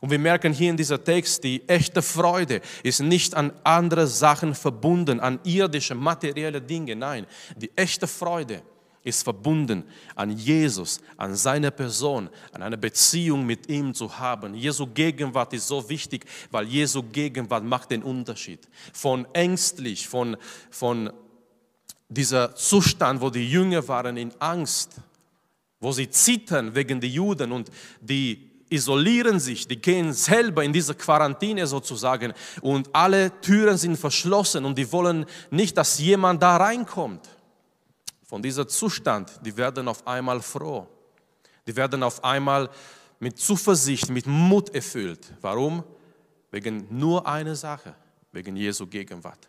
Und 0.00 0.10
wir 0.10 0.18
merken 0.18 0.52
hier 0.52 0.70
in 0.70 0.76
dieser 0.76 1.02
Text, 1.02 1.42
die 1.42 1.68
echte 1.68 2.02
Freude 2.02 2.60
ist 2.82 3.00
nicht 3.00 3.34
an 3.34 3.52
andere 3.64 4.06
Sachen 4.06 4.54
verbunden, 4.54 5.20
an 5.20 5.40
irdische, 5.44 5.94
materielle 5.94 6.60
Dinge. 6.60 6.94
Nein, 6.94 7.26
die 7.56 7.70
echte 7.76 8.06
Freude 8.06 8.62
ist 9.02 9.22
verbunden 9.22 9.84
an 10.14 10.30
Jesus, 10.30 11.00
an 11.16 11.34
seine 11.34 11.70
Person, 11.70 12.28
an 12.52 12.62
eine 12.62 12.78
Beziehung 12.78 13.44
mit 13.44 13.68
ihm 13.68 13.94
zu 13.94 14.18
haben. 14.18 14.54
Jesu 14.54 14.86
Gegenwart 14.86 15.52
ist 15.52 15.66
so 15.66 15.88
wichtig, 15.88 16.24
weil 16.50 16.66
Jesu 16.66 17.02
Gegenwart 17.02 17.64
macht 17.64 17.90
den 17.90 18.02
Unterschied. 18.02 18.68
Von 18.92 19.26
ängstlich, 19.32 20.06
von, 20.06 20.36
von 20.70 21.10
dieser 22.08 22.54
Zustand, 22.54 23.20
wo 23.20 23.30
die 23.30 23.50
Jünger 23.50 23.86
waren 23.88 24.16
in 24.16 24.32
Angst, 24.40 24.96
wo 25.80 25.92
sie 25.92 26.10
zittern 26.10 26.74
wegen 26.74 27.00
der 27.00 27.10
Juden 27.10 27.52
und 27.52 27.70
die 28.00 28.47
isolieren 28.70 29.40
sich, 29.40 29.66
die 29.66 29.80
gehen 29.80 30.12
selber 30.12 30.64
in 30.64 30.72
diese 30.72 30.94
Quarantäne 30.94 31.66
sozusagen 31.66 32.32
und 32.60 32.88
alle 32.94 33.40
Türen 33.40 33.76
sind 33.76 33.96
verschlossen 33.96 34.64
und 34.64 34.76
die 34.76 34.90
wollen 34.92 35.26
nicht, 35.50 35.76
dass 35.76 35.98
jemand 35.98 36.42
da 36.42 36.56
reinkommt 36.56 37.28
von 38.28 38.42
dieser 38.42 38.68
Zustand, 38.68 39.40
die 39.42 39.56
werden 39.56 39.88
auf 39.88 40.06
einmal 40.06 40.42
froh. 40.42 40.86
Die 41.66 41.74
werden 41.74 42.02
auf 42.02 42.22
einmal 42.22 42.68
mit 43.18 43.38
Zuversicht, 43.38 44.10
mit 44.10 44.26
Mut 44.26 44.74
erfüllt. 44.74 45.32
Warum? 45.40 45.82
Wegen 46.50 46.86
nur 46.90 47.26
einer 47.26 47.54
Sache, 47.54 47.94
wegen 48.32 48.54
Jesu 48.54 48.86
Gegenwart. 48.86 49.48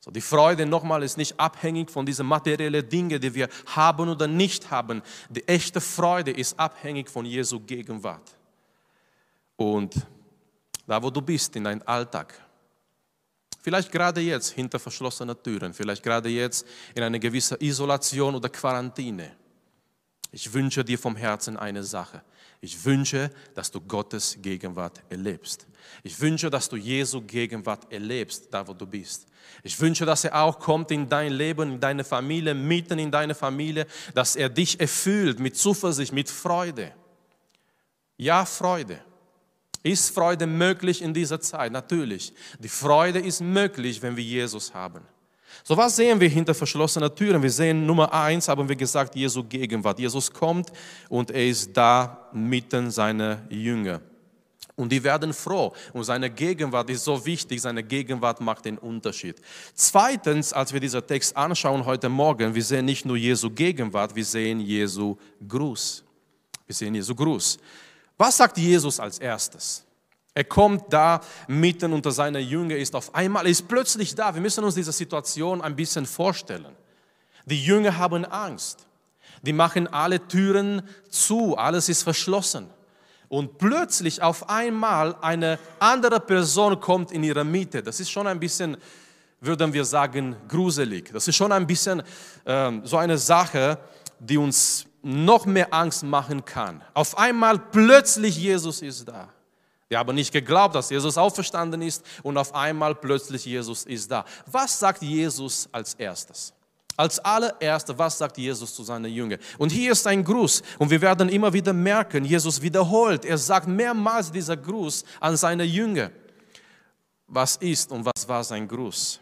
So, 0.00 0.10
die 0.10 0.20
Freude 0.20 0.66
nochmal 0.66 1.02
ist 1.02 1.18
nicht 1.18 1.38
abhängig 1.38 1.90
von 1.90 2.06
diesen 2.06 2.26
materiellen 2.26 2.88
Dingen, 2.88 3.20
die 3.20 3.34
wir 3.34 3.48
haben 3.66 4.08
oder 4.08 4.26
nicht 4.26 4.70
haben. 4.70 5.02
Die 5.28 5.46
echte 5.46 5.80
Freude 5.80 6.30
ist 6.30 6.58
abhängig 6.58 7.08
von 7.08 7.26
Jesu 7.26 7.60
Gegenwart. 7.60 8.36
Und 9.60 9.94
da, 10.86 11.02
wo 11.02 11.10
du 11.10 11.20
bist 11.20 11.54
in 11.54 11.64
deinem 11.64 11.82
Alltag, 11.84 12.40
Vielleicht 13.62 13.92
gerade 13.92 14.22
jetzt 14.22 14.52
hinter 14.52 14.78
verschlossenen 14.78 15.36
Türen, 15.42 15.74
vielleicht 15.74 16.02
gerade 16.02 16.30
jetzt 16.30 16.66
in 16.94 17.02
einer 17.02 17.18
gewissen 17.18 17.58
Isolation 17.60 18.34
oder 18.34 18.48
Quarantäne. 18.48 19.36
Ich 20.32 20.50
wünsche 20.50 20.82
dir 20.82 20.98
vom 20.98 21.14
Herzen 21.14 21.58
eine 21.58 21.84
Sache. 21.84 22.22
Ich 22.62 22.82
wünsche, 22.82 23.30
dass 23.54 23.70
du 23.70 23.82
Gottes 23.82 24.38
Gegenwart 24.40 25.02
erlebst. 25.10 25.66
Ich 26.02 26.18
wünsche, 26.18 26.48
dass 26.48 26.70
du 26.70 26.76
Jesu 26.76 27.20
Gegenwart 27.20 27.92
erlebst, 27.92 28.48
da 28.50 28.66
wo 28.66 28.72
du 28.72 28.86
bist. 28.86 29.26
Ich 29.62 29.78
wünsche, 29.78 30.06
dass 30.06 30.24
er 30.24 30.42
auch 30.42 30.58
kommt 30.58 30.90
in 30.90 31.06
dein 31.06 31.32
Leben, 31.32 31.72
in 31.72 31.80
deine 31.80 32.04
Familie, 32.04 32.54
mitten 32.54 32.98
in 32.98 33.10
deine 33.10 33.34
Familie, 33.34 33.86
dass 34.14 34.36
er 34.36 34.48
dich 34.48 34.80
erfüllt 34.80 35.38
mit 35.38 35.54
Zuversicht, 35.54 36.14
mit 36.14 36.30
Freude. 36.30 36.94
Ja, 38.16 38.46
Freude. 38.46 39.00
Ist 39.82 40.14
Freude 40.14 40.46
möglich 40.46 41.02
in 41.02 41.14
dieser 41.14 41.40
Zeit? 41.40 41.72
Natürlich. 41.72 42.32
Die 42.58 42.68
Freude 42.68 43.18
ist 43.18 43.40
möglich, 43.40 44.00
wenn 44.02 44.16
wir 44.16 44.24
Jesus 44.24 44.74
haben. 44.74 45.02
So 45.64 45.76
was 45.76 45.96
sehen 45.96 46.20
wir 46.20 46.28
hinter 46.28 46.54
verschlossenen 46.54 47.14
Türen? 47.14 47.42
Wir 47.42 47.50
sehen 47.50 47.84
Nummer 47.84 48.12
eins, 48.12 48.48
haben 48.48 48.68
wir 48.68 48.76
gesagt, 48.76 49.14
Jesu 49.16 49.42
Gegenwart. 49.44 49.98
Jesus 49.98 50.30
kommt 50.30 50.70
und 51.08 51.30
er 51.30 51.46
ist 51.46 51.76
da 51.76 52.28
mitten 52.32 52.90
seiner 52.90 53.42
Jünger. 53.48 54.00
Und 54.76 54.90
die 54.90 55.02
werden 55.02 55.34
froh. 55.34 55.74
Und 55.92 56.04
seine 56.04 56.30
Gegenwart 56.30 56.88
ist 56.88 57.04
so 57.04 57.26
wichtig. 57.26 57.60
Seine 57.60 57.82
Gegenwart 57.82 58.40
macht 58.40 58.64
den 58.64 58.78
Unterschied. 58.78 59.36
Zweitens, 59.74 60.54
als 60.54 60.72
wir 60.72 60.80
diesen 60.80 61.06
Text 61.06 61.36
anschauen 61.36 61.84
heute 61.84 62.08
Morgen, 62.08 62.54
wir 62.54 62.64
sehen 62.64 62.86
nicht 62.86 63.04
nur 63.04 63.16
Jesu 63.16 63.50
Gegenwart, 63.50 64.14
wir 64.14 64.24
sehen 64.24 64.60
Jesu 64.60 65.16
Gruß. 65.46 66.02
Wir 66.66 66.74
sehen 66.74 66.94
Jesu 66.94 67.14
Gruß. 67.14 67.58
Was 68.20 68.36
sagt 68.36 68.58
Jesus 68.58 69.00
als 69.00 69.18
erstes? 69.18 69.82
Er 70.34 70.44
kommt 70.44 70.92
da 70.92 71.22
mitten 71.48 71.90
unter 71.94 72.12
seiner 72.12 72.38
Jünger, 72.38 72.76
ist 72.76 72.94
auf 72.94 73.14
einmal, 73.14 73.46
ist 73.46 73.66
plötzlich 73.66 74.14
da. 74.14 74.34
Wir 74.34 74.42
müssen 74.42 74.62
uns 74.62 74.74
diese 74.74 74.92
Situation 74.92 75.62
ein 75.62 75.74
bisschen 75.74 76.04
vorstellen. 76.04 76.76
Die 77.46 77.64
Jünger 77.64 77.96
haben 77.96 78.26
Angst. 78.26 78.86
Die 79.40 79.54
machen 79.54 79.86
alle 79.88 80.28
Türen 80.28 80.82
zu, 81.08 81.56
alles 81.56 81.88
ist 81.88 82.02
verschlossen. 82.02 82.68
Und 83.30 83.56
plötzlich 83.56 84.20
auf 84.20 84.50
einmal 84.50 85.16
eine 85.22 85.58
andere 85.78 86.20
Person 86.20 86.78
kommt 86.78 87.12
in 87.12 87.24
ihre 87.24 87.42
Mitte. 87.42 87.82
Das 87.82 88.00
ist 88.00 88.10
schon 88.10 88.26
ein 88.26 88.38
bisschen, 88.38 88.76
würden 89.40 89.72
wir 89.72 89.86
sagen, 89.86 90.36
gruselig. 90.46 91.10
Das 91.10 91.26
ist 91.26 91.36
schon 91.36 91.52
ein 91.52 91.66
bisschen 91.66 92.02
ähm, 92.44 92.82
so 92.84 92.98
eine 92.98 93.16
Sache, 93.16 93.78
die 94.18 94.36
uns 94.36 94.84
noch 95.02 95.46
mehr 95.46 95.72
Angst 95.72 96.02
machen 96.02 96.44
kann. 96.44 96.82
Auf 96.94 97.16
einmal 97.16 97.58
plötzlich 97.58 98.36
Jesus 98.36 98.82
ist 98.82 99.08
da. 99.08 99.28
Wir 99.88 99.98
haben 99.98 100.14
nicht 100.14 100.32
geglaubt, 100.32 100.76
dass 100.76 100.88
Jesus 100.90 101.18
auferstanden 101.18 101.82
ist 101.82 102.04
und 102.22 102.36
auf 102.38 102.54
einmal 102.54 102.94
plötzlich 102.94 103.44
Jesus 103.44 103.84
ist 103.84 104.10
da. 104.10 104.24
Was 104.46 104.78
sagt 104.78 105.02
Jesus 105.02 105.68
als 105.72 105.94
erstes? 105.94 106.52
Als 106.96 107.18
allererstes, 107.18 107.98
was 107.98 108.18
sagt 108.18 108.38
Jesus 108.38 108.72
zu 108.72 108.84
seinen 108.84 109.10
Jüngern? 109.10 109.40
Und 109.58 109.70
hier 109.72 109.90
ist 109.90 110.06
ein 110.06 110.22
Gruß 110.22 110.62
und 110.78 110.90
wir 110.90 111.00
werden 111.00 111.28
immer 111.28 111.52
wieder 111.52 111.72
merken, 111.72 112.24
Jesus 112.24 112.62
wiederholt, 112.62 113.24
er 113.24 113.38
sagt 113.38 113.66
mehrmals 113.66 114.30
dieser 114.30 114.56
Gruß 114.56 115.04
an 115.18 115.36
seine 115.36 115.64
Jünger. 115.64 116.10
Was 117.26 117.56
ist 117.56 117.90
und 117.90 118.04
was 118.04 118.28
war 118.28 118.44
sein 118.44 118.68
Gruß? 118.68 119.20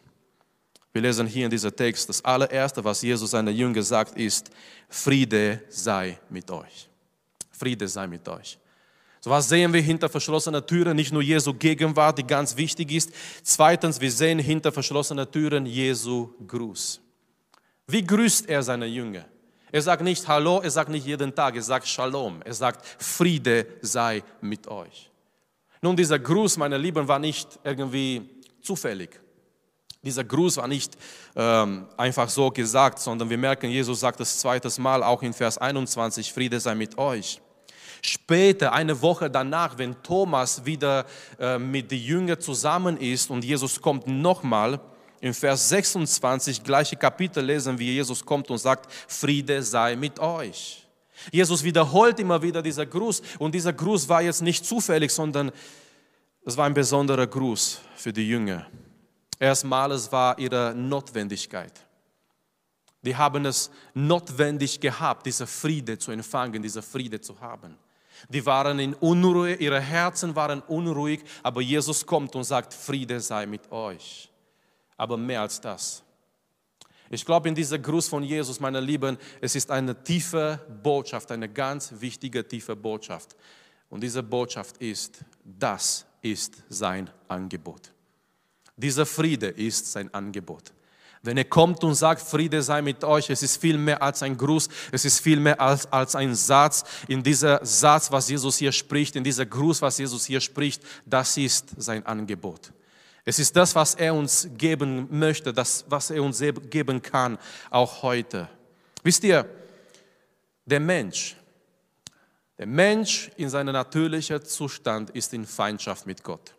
Wir 0.98 1.02
lesen 1.02 1.28
hier 1.28 1.44
in 1.44 1.50
diesem 1.52 1.76
Text, 1.76 2.08
das 2.08 2.24
allererste, 2.24 2.82
was 2.82 3.00
Jesus 3.02 3.30
seinen 3.30 3.54
Jüngern 3.54 3.84
sagt, 3.84 4.18
ist, 4.18 4.50
Friede 4.88 5.62
sei 5.68 6.18
mit 6.28 6.50
euch. 6.50 6.88
Friede 7.52 7.86
sei 7.86 8.08
mit 8.08 8.28
euch. 8.28 8.58
So 9.20 9.30
was 9.30 9.48
sehen 9.48 9.72
wir 9.72 9.80
hinter 9.80 10.08
verschlossenen 10.08 10.66
Türen, 10.66 10.96
nicht 10.96 11.12
nur 11.12 11.22
Jesu 11.22 11.54
Gegenwart, 11.54 12.18
die 12.18 12.26
ganz 12.26 12.56
wichtig 12.56 12.90
ist. 12.90 13.12
Zweitens, 13.44 14.00
wir 14.00 14.10
sehen 14.10 14.40
hinter 14.40 14.72
verschlossenen 14.72 15.30
Türen 15.30 15.66
Jesu 15.66 16.30
Gruß. 16.44 17.00
Wie 17.86 18.04
grüßt 18.04 18.48
er 18.48 18.64
seine 18.64 18.86
Jünger? 18.86 19.24
Er 19.70 19.82
sagt 19.82 20.02
nicht 20.02 20.26
Hallo, 20.26 20.58
er 20.60 20.70
sagt 20.72 20.90
nicht 20.90 21.06
jeden 21.06 21.32
Tag, 21.32 21.54
er 21.54 21.62
sagt 21.62 21.86
Shalom, 21.86 22.42
er 22.42 22.54
sagt 22.54 22.84
Friede 23.00 23.68
sei 23.82 24.24
mit 24.40 24.66
euch. 24.66 25.12
Nun, 25.80 25.94
dieser 25.94 26.18
Gruß, 26.18 26.56
meine 26.56 26.76
Lieben, 26.76 27.06
war 27.06 27.20
nicht 27.20 27.56
irgendwie 27.62 28.28
zufällig. 28.60 29.20
Dieser 30.02 30.22
Gruß 30.24 30.58
war 30.58 30.68
nicht 30.68 30.96
ähm, 31.34 31.86
einfach 31.96 32.28
so 32.28 32.50
gesagt, 32.50 33.00
sondern 33.00 33.28
wir 33.28 33.38
merken, 33.38 33.68
Jesus 33.68 34.00
sagt 34.00 34.20
das 34.20 34.38
zweites 34.38 34.78
Mal 34.78 35.02
auch 35.02 35.22
in 35.22 35.32
Vers 35.32 35.58
21, 35.58 36.32
Friede 36.32 36.60
sei 36.60 36.74
mit 36.74 36.96
euch. 36.96 37.40
Später, 38.00 38.72
eine 38.72 39.02
Woche 39.02 39.28
danach, 39.28 39.76
wenn 39.76 40.00
Thomas 40.02 40.64
wieder 40.64 41.04
äh, 41.40 41.58
mit 41.58 41.90
den 41.90 42.00
Jüngern 42.00 42.40
zusammen 42.40 42.96
ist 42.96 43.28
und 43.30 43.44
Jesus 43.44 43.80
kommt 43.80 44.06
nochmal, 44.06 44.80
in 45.20 45.34
Vers 45.34 45.68
26, 45.70 46.62
gleiche 46.62 46.94
Kapitel 46.94 47.44
lesen 47.44 47.76
wir, 47.76 47.92
Jesus 47.92 48.24
kommt 48.24 48.50
und 48.50 48.58
sagt, 48.58 48.90
Friede 49.08 49.62
sei 49.64 49.96
mit 49.96 50.20
euch. 50.20 50.86
Jesus 51.32 51.64
wiederholt 51.64 52.20
immer 52.20 52.40
wieder 52.40 52.62
dieser 52.62 52.86
Gruß 52.86 53.22
und 53.40 53.52
dieser 53.52 53.72
Gruß 53.72 54.08
war 54.08 54.22
jetzt 54.22 54.42
nicht 54.42 54.64
zufällig, 54.64 55.10
sondern 55.10 55.50
es 56.46 56.56
war 56.56 56.66
ein 56.66 56.74
besonderer 56.74 57.26
Gruß 57.26 57.80
für 57.96 58.12
die 58.12 58.28
Jünger. 58.28 58.66
Erstmal, 59.38 59.92
es 59.92 60.10
war 60.10 60.38
ihre 60.38 60.74
Notwendigkeit. 60.74 61.72
Die 63.02 63.14
haben 63.14 63.46
es 63.46 63.70
notwendig 63.94 64.80
gehabt, 64.80 65.26
diese 65.26 65.46
Friede 65.46 65.98
zu 65.98 66.10
empfangen, 66.10 66.62
diese 66.62 66.82
Friede 66.82 67.20
zu 67.20 67.40
haben. 67.40 67.78
Die 68.28 68.44
waren 68.44 68.80
in 68.80 68.94
Unruhe, 68.94 69.54
ihre 69.54 69.80
Herzen 69.80 70.34
waren 70.34 70.60
unruhig, 70.62 71.22
aber 71.42 71.60
Jesus 71.60 72.04
kommt 72.04 72.34
und 72.34 72.42
sagt, 72.42 72.74
Friede 72.74 73.20
sei 73.20 73.46
mit 73.46 73.70
euch. 73.70 74.30
Aber 74.96 75.16
mehr 75.16 75.42
als 75.42 75.60
das. 75.60 76.02
Ich 77.10 77.24
glaube, 77.24 77.48
in 77.48 77.54
dieser 77.54 77.78
Gruß 77.78 78.08
von 78.08 78.22
Jesus, 78.22 78.60
meine 78.60 78.80
Lieben, 78.80 79.16
es 79.40 79.54
ist 79.54 79.70
eine 79.70 80.02
tiefe 80.02 80.60
Botschaft, 80.82 81.30
eine 81.30 81.48
ganz 81.48 81.94
wichtige, 81.98 82.46
tiefe 82.46 82.76
Botschaft. 82.76 83.36
Und 83.88 84.02
diese 84.02 84.22
Botschaft 84.22 84.76
ist, 84.78 85.20
das 85.44 86.04
ist 86.20 86.62
sein 86.68 87.08
Angebot. 87.28 87.92
Dieser 88.78 89.04
Friede 89.04 89.48
ist 89.48 89.92
sein 89.92 90.12
Angebot. 90.14 90.72
Wenn 91.22 91.36
er 91.36 91.44
kommt 91.44 91.82
und 91.82 91.96
sagt, 91.96 92.22
Friede 92.22 92.62
sei 92.62 92.80
mit 92.80 93.02
euch, 93.02 93.28
es 93.28 93.42
ist 93.42 93.60
viel 93.60 93.76
mehr 93.76 94.00
als 94.00 94.22
ein 94.22 94.36
Gruß, 94.36 94.68
es 94.92 95.04
ist 95.04 95.18
viel 95.18 95.40
mehr 95.40 95.60
als, 95.60 95.90
als 95.92 96.14
ein 96.14 96.34
Satz. 96.34 96.84
In 97.08 97.22
dieser 97.22 97.64
Satz, 97.66 98.10
was 98.12 98.28
Jesus 98.28 98.56
hier 98.56 98.70
spricht, 98.70 99.16
in 99.16 99.24
dieser 99.24 99.44
Gruß, 99.44 99.82
was 99.82 99.98
Jesus 99.98 100.24
hier 100.26 100.40
spricht, 100.40 100.80
das 101.04 101.36
ist 101.36 101.70
sein 101.76 102.06
Angebot. 102.06 102.72
Es 103.24 103.40
ist 103.40 103.54
das, 103.56 103.74
was 103.74 103.96
er 103.96 104.14
uns 104.14 104.48
geben 104.56 105.08
möchte, 105.10 105.52
das, 105.52 105.84
was 105.88 106.10
er 106.10 106.22
uns 106.22 106.42
geben 106.70 107.02
kann, 107.02 107.36
auch 107.68 108.02
heute. 108.02 108.48
Wisst 109.02 109.24
ihr, 109.24 109.44
der 110.64 110.80
Mensch, 110.80 111.36
der 112.56 112.66
Mensch 112.66 113.30
in 113.36 113.50
seinem 113.50 113.72
natürlichen 113.72 114.44
Zustand 114.44 115.10
ist 115.10 115.34
in 115.34 115.44
Feindschaft 115.44 116.06
mit 116.06 116.22
Gott. 116.22 116.54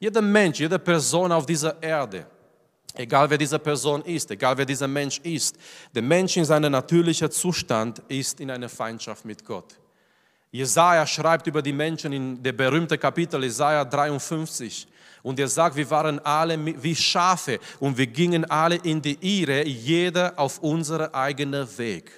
Jeder 0.00 0.22
Mensch, 0.22 0.58
jede 0.58 0.78
Person 0.78 1.30
auf 1.30 1.44
dieser 1.44 1.80
Erde, 1.82 2.24
egal 2.94 3.28
wer 3.28 3.36
diese 3.36 3.58
Person 3.58 4.02
ist, 4.02 4.30
egal 4.30 4.56
wer 4.56 4.64
dieser 4.64 4.88
Mensch 4.88 5.20
ist, 5.22 5.56
der 5.94 6.00
Mensch 6.02 6.38
in 6.38 6.46
seinem 6.46 6.72
natürlichen 6.72 7.30
Zustand 7.30 7.98
ist 8.08 8.40
in 8.40 8.50
einer 8.50 8.70
Feindschaft 8.70 9.26
mit 9.26 9.44
Gott. 9.44 9.78
Jesaja 10.50 11.06
schreibt 11.06 11.46
über 11.46 11.60
die 11.60 11.74
Menschen 11.74 12.14
in 12.14 12.42
der 12.42 12.52
berühmten 12.52 12.98
Kapitel 12.98 13.44
Jesaja 13.44 13.84
53, 13.84 14.88
Und 15.22 15.38
er 15.38 15.48
sagt, 15.48 15.76
wir 15.76 15.88
waren 15.90 16.18
alle 16.20 16.82
wie 16.82 16.96
Schafe 16.96 17.60
und 17.78 17.98
wir 17.98 18.06
gingen 18.06 18.46
alle 18.46 18.76
in 18.76 19.02
die 19.02 19.18
Irre, 19.20 19.66
jeder 19.66 20.32
auf 20.38 20.58
unseren 20.60 21.12
eigenen 21.12 21.68
Weg. 21.76 22.10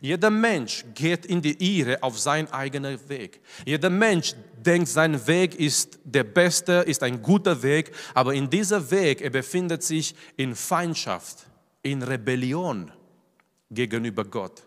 Jeder 0.00 0.30
Mensch 0.30 0.84
geht 0.94 1.26
in 1.26 1.42
die 1.42 1.78
Irre 1.78 2.02
auf 2.02 2.18
seinen 2.18 2.50
eigenen 2.52 2.98
Weg. 3.08 3.40
Jeder 3.64 3.90
Mensch 3.90 4.34
denkt, 4.56 4.88
sein 4.88 5.26
Weg 5.26 5.54
ist 5.58 5.98
der 6.04 6.24
beste, 6.24 6.72
ist 6.86 7.02
ein 7.02 7.22
guter 7.22 7.62
Weg, 7.62 7.92
aber 8.14 8.34
in 8.34 8.48
dieser 8.48 8.90
Weg, 8.90 9.20
er 9.20 9.30
befindet 9.30 9.82
sich 9.82 10.14
in 10.36 10.54
Feindschaft, 10.54 11.46
in 11.82 12.02
Rebellion 12.02 12.90
gegenüber 13.70 14.24
Gott. 14.24 14.62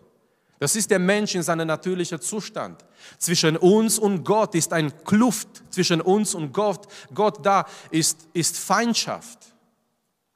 Das 0.58 0.74
ist 0.74 0.90
der 0.90 0.98
Mensch 0.98 1.34
in 1.34 1.42
seinem 1.42 1.68
natürlichen 1.68 2.20
Zustand. 2.20 2.84
Zwischen 3.18 3.56
uns 3.56 3.98
und 3.98 4.24
Gott 4.24 4.54
ist 4.54 4.72
ein 4.72 4.92
Kluft, 5.04 5.48
zwischen 5.70 6.00
uns 6.00 6.34
und 6.34 6.52
Gott. 6.52 6.88
Gott 7.14 7.44
da 7.46 7.64
ist, 7.90 8.26
ist 8.32 8.58
Feindschaft. 8.58 9.38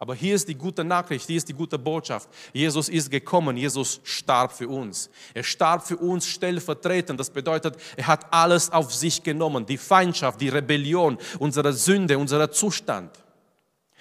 Aber 0.03 0.17
hier 0.17 0.35
ist 0.35 0.49
die 0.49 0.57
gute 0.57 0.83
Nachricht, 0.83 1.29
hier 1.29 1.37
ist 1.37 1.49
die 1.49 1.55
gute 1.55 1.79
Botschaft. 1.79 2.29
Jesus 2.53 2.89
ist 2.89 3.09
gekommen, 3.09 3.57
Jesus 3.57 4.01
starb 4.03 4.53
für 4.53 4.67
uns. 4.67 5.09
Er 5.33 5.45
starb 5.45 5.87
für 5.87 5.97
uns 5.97 6.27
stellvertretend. 6.27 7.21
Das 7.21 7.31
bedeutet, 7.31 7.77
er 7.97 8.09
hat 8.09 8.27
alles 8.33 8.69
auf 8.73 8.93
sich 8.93 9.23
genommen. 9.23 9.65
Die 9.65 9.79
Feindschaft, 9.79 10.41
die 10.41 10.49
Rebellion, 10.49 11.19
unsere 11.39 11.73
Sünde, 11.73 12.19
unser 12.19 12.51
Zustand. 12.51 13.13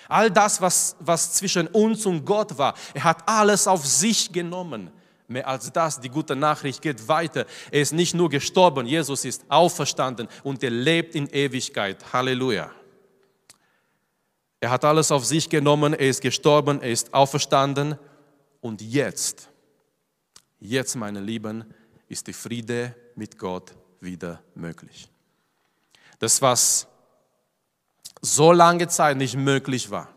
All 0.07 0.31
das, 0.31 0.59
was, 0.59 0.95
was 1.01 1.33
zwischen 1.33 1.67
uns 1.67 2.03
und 2.07 2.25
Gott 2.25 2.57
war, 2.57 2.73
er 2.95 3.03
hat 3.03 3.29
alles 3.29 3.67
auf 3.67 3.85
sich 3.85 4.31
genommen. 4.31 4.89
Mehr 5.27 5.47
als 5.47 5.71
das, 5.71 5.99
die 5.99 6.09
gute 6.09 6.35
Nachricht 6.35 6.81
geht 6.81 7.07
weiter. 7.07 7.45
Er 7.69 7.81
ist 7.81 7.93
nicht 7.93 8.15
nur 8.15 8.27
gestorben, 8.27 8.87
Jesus 8.87 9.23
ist 9.23 9.45
auferstanden 9.49 10.27
und 10.41 10.63
er 10.63 10.71
lebt 10.71 11.13
in 11.13 11.27
Ewigkeit. 11.27 12.11
Halleluja. 12.11 12.71
Er 14.61 14.69
hat 14.69 14.85
alles 14.85 15.11
auf 15.11 15.25
sich 15.25 15.49
genommen, 15.49 15.93
er 15.93 16.07
ist 16.07 16.21
gestorben, 16.21 16.81
er 16.81 16.91
ist 16.91 17.13
auferstanden 17.15 17.97
und 18.61 18.81
jetzt, 18.81 19.49
jetzt, 20.59 20.95
meine 20.95 21.19
Lieben, 21.19 21.65
ist 22.07 22.27
die 22.27 22.33
Friede 22.33 22.95
mit 23.15 23.39
Gott 23.39 23.73
wieder 23.99 24.43
möglich. 24.53 25.09
Das, 26.19 26.43
was 26.43 26.87
so 28.21 28.51
lange 28.51 28.87
Zeit 28.87 29.17
nicht 29.17 29.35
möglich 29.35 29.89
war, 29.89 30.09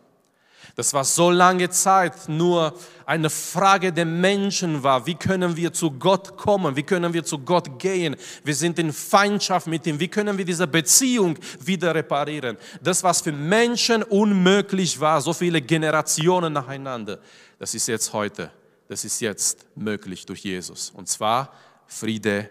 das 0.77 0.93
war 0.93 1.05
so 1.05 1.31
lange 1.31 1.71
Zeit 1.71 2.29
nur 2.29 2.75
eine 3.07 3.31
Frage 3.31 3.93
der 3.93 4.07
Menschen 4.07 4.83
war. 4.83 5.07
Wie 5.07 5.15
können 5.15 5.57
wir 5.57 5.73
zu 5.73 5.93
Gott 5.93 6.37
kommen? 6.37 6.75
Wie 6.75 6.83
können 6.83 7.13
wir 7.13 7.23
zu 7.23 7.39
Gott 7.39 7.79
gehen? 7.79 8.17
Wir 8.43 8.55
sind 8.57 8.79
in 8.81 8.93
Feindschaft 8.93 9.69
mit 9.69 9.87
ihm. 9.87 10.01
Wie 10.01 10.09
können 10.09 10.37
wir 10.37 10.45
diese 10.45 10.67
Beziehung 10.67 11.39
wieder 11.61 11.95
reparieren? 11.95 12.57
Das, 12.83 13.05
was 13.05 13.21
für 13.21 13.31
Menschen 13.31 14.03
unmöglich 14.03 14.99
war, 14.99 15.21
so 15.21 15.33
viele 15.33 15.63
Generationen 15.63 16.53
nacheinander, 16.53 17.21
das 17.61 17.75
ist 17.75 17.87
jetzt 17.87 18.13
heute, 18.13 18.51
das 18.89 19.05
ist 19.05 19.21
jetzt 19.21 19.67
möglich 19.77 20.27
durch 20.27 20.41
Jesus. 20.41 20.91
Und 20.91 21.09
zwar 21.09 21.53
Friede 21.87 22.51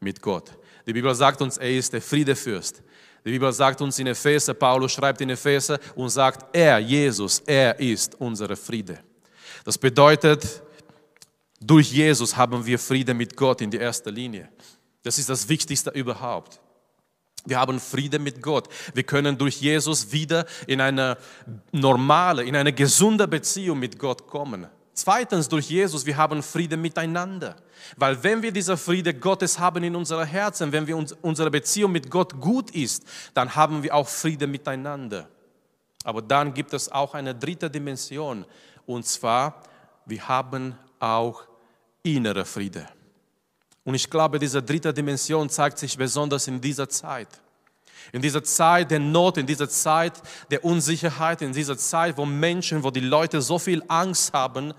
mit 0.00 0.22
Gott. 0.22 0.50
Die 0.86 0.94
Bibel 0.94 1.14
sagt 1.14 1.42
uns, 1.42 1.58
er 1.58 1.70
ist 1.70 1.92
der 1.92 2.00
Friedefürst. 2.00 2.82
Die 3.24 3.32
Bibel 3.32 3.52
sagt 3.52 3.80
uns 3.80 3.98
in 3.98 4.06
Epheser, 4.06 4.54
Paulus 4.54 4.92
schreibt 4.92 5.20
in 5.20 5.30
Epheser 5.30 5.78
und 5.94 6.08
sagt, 6.08 6.54
er, 6.54 6.78
Jesus, 6.78 7.40
er 7.40 7.78
ist 7.78 8.14
unsere 8.18 8.56
Friede. 8.56 8.98
Das 9.64 9.76
bedeutet, 9.76 10.62
durch 11.60 11.92
Jesus 11.92 12.36
haben 12.36 12.64
wir 12.64 12.78
Friede 12.78 13.12
mit 13.12 13.36
Gott 13.36 13.60
in 13.60 13.70
die 13.70 13.76
erste 13.76 14.10
Linie. 14.10 14.48
Das 15.02 15.18
ist 15.18 15.28
das 15.28 15.48
Wichtigste 15.48 15.90
überhaupt. 15.90 16.60
Wir 17.44 17.58
haben 17.58 17.80
Friede 17.80 18.18
mit 18.18 18.42
Gott. 18.42 18.68
Wir 18.94 19.02
können 19.02 19.36
durch 19.36 19.60
Jesus 19.60 20.12
wieder 20.12 20.46
in 20.66 20.80
eine 20.80 21.16
normale, 21.72 22.44
in 22.44 22.56
eine 22.56 22.72
gesunde 22.72 23.26
Beziehung 23.26 23.78
mit 23.78 23.98
Gott 23.98 24.26
kommen. 24.26 24.66
Zweitens, 24.92 25.48
durch 25.48 25.70
Jesus, 25.70 26.04
wir 26.04 26.16
haben 26.16 26.42
Friede 26.42 26.76
miteinander. 26.76 27.56
Weil 27.96 28.22
wenn 28.22 28.42
wir 28.42 28.52
dieser 28.52 28.76
Friede 28.76 29.14
Gottes 29.14 29.58
haben 29.58 29.82
in 29.82 29.96
unserem 29.96 30.26
Herzen, 30.26 30.72
wenn 30.72 30.86
wir 30.86 30.96
uns, 30.96 31.12
unsere 31.22 31.50
Beziehung 31.50 31.92
mit 31.92 32.10
Gott 32.10 32.38
gut 32.40 32.70
ist, 32.72 33.04
dann 33.34 33.54
haben 33.54 33.82
wir 33.82 33.94
auch 33.94 34.08
Friede 34.08 34.46
miteinander. 34.46 35.28
Aber 36.04 36.22
dann 36.22 36.54
gibt 36.54 36.72
es 36.74 36.90
auch 36.90 37.14
eine 37.14 37.34
dritte 37.34 37.70
Dimension. 37.70 38.44
Und 38.86 39.06
zwar, 39.06 39.62
wir 40.06 40.26
haben 40.28 40.76
auch 40.98 41.42
innere 42.02 42.44
Friede. 42.44 42.86
Und 43.84 43.94
ich 43.94 44.08
glaube, 44.10 44.38
diese 44.38 44.62
dritte 44.62 44.92
Dimension 44.92 45.48
zeigt 45.48 45.78
sich 45.78 45.96
besonders 45.96 46.46
in 46.48 46.60
dieser 46.60 46.88
Zeit. 46.88 47.28
In 48.12 48.22
dieser 48.22 48.42
Zeit 48.42 48.90
der 48.90 48.98
Not, 48.98 49.36
in 49.36 49.46
dieser 49.46 49.68
Zeit 49.68 50.14
der 50.50 50.64
Unsicherheit, 50.64 51.42
in 51.42 51.52
dieser 51.52 51.76
Zeit, 51.76 52.16
wo 52.16 52.24
Menschen, 52.24 52.82
wo 52.82 52.90
die 52.90 53.00
Leute 53.00 53.40
so 53.40 53.58
viel 53.58 53.82
Angst 53.88 54.32
haben, 54.32 54.74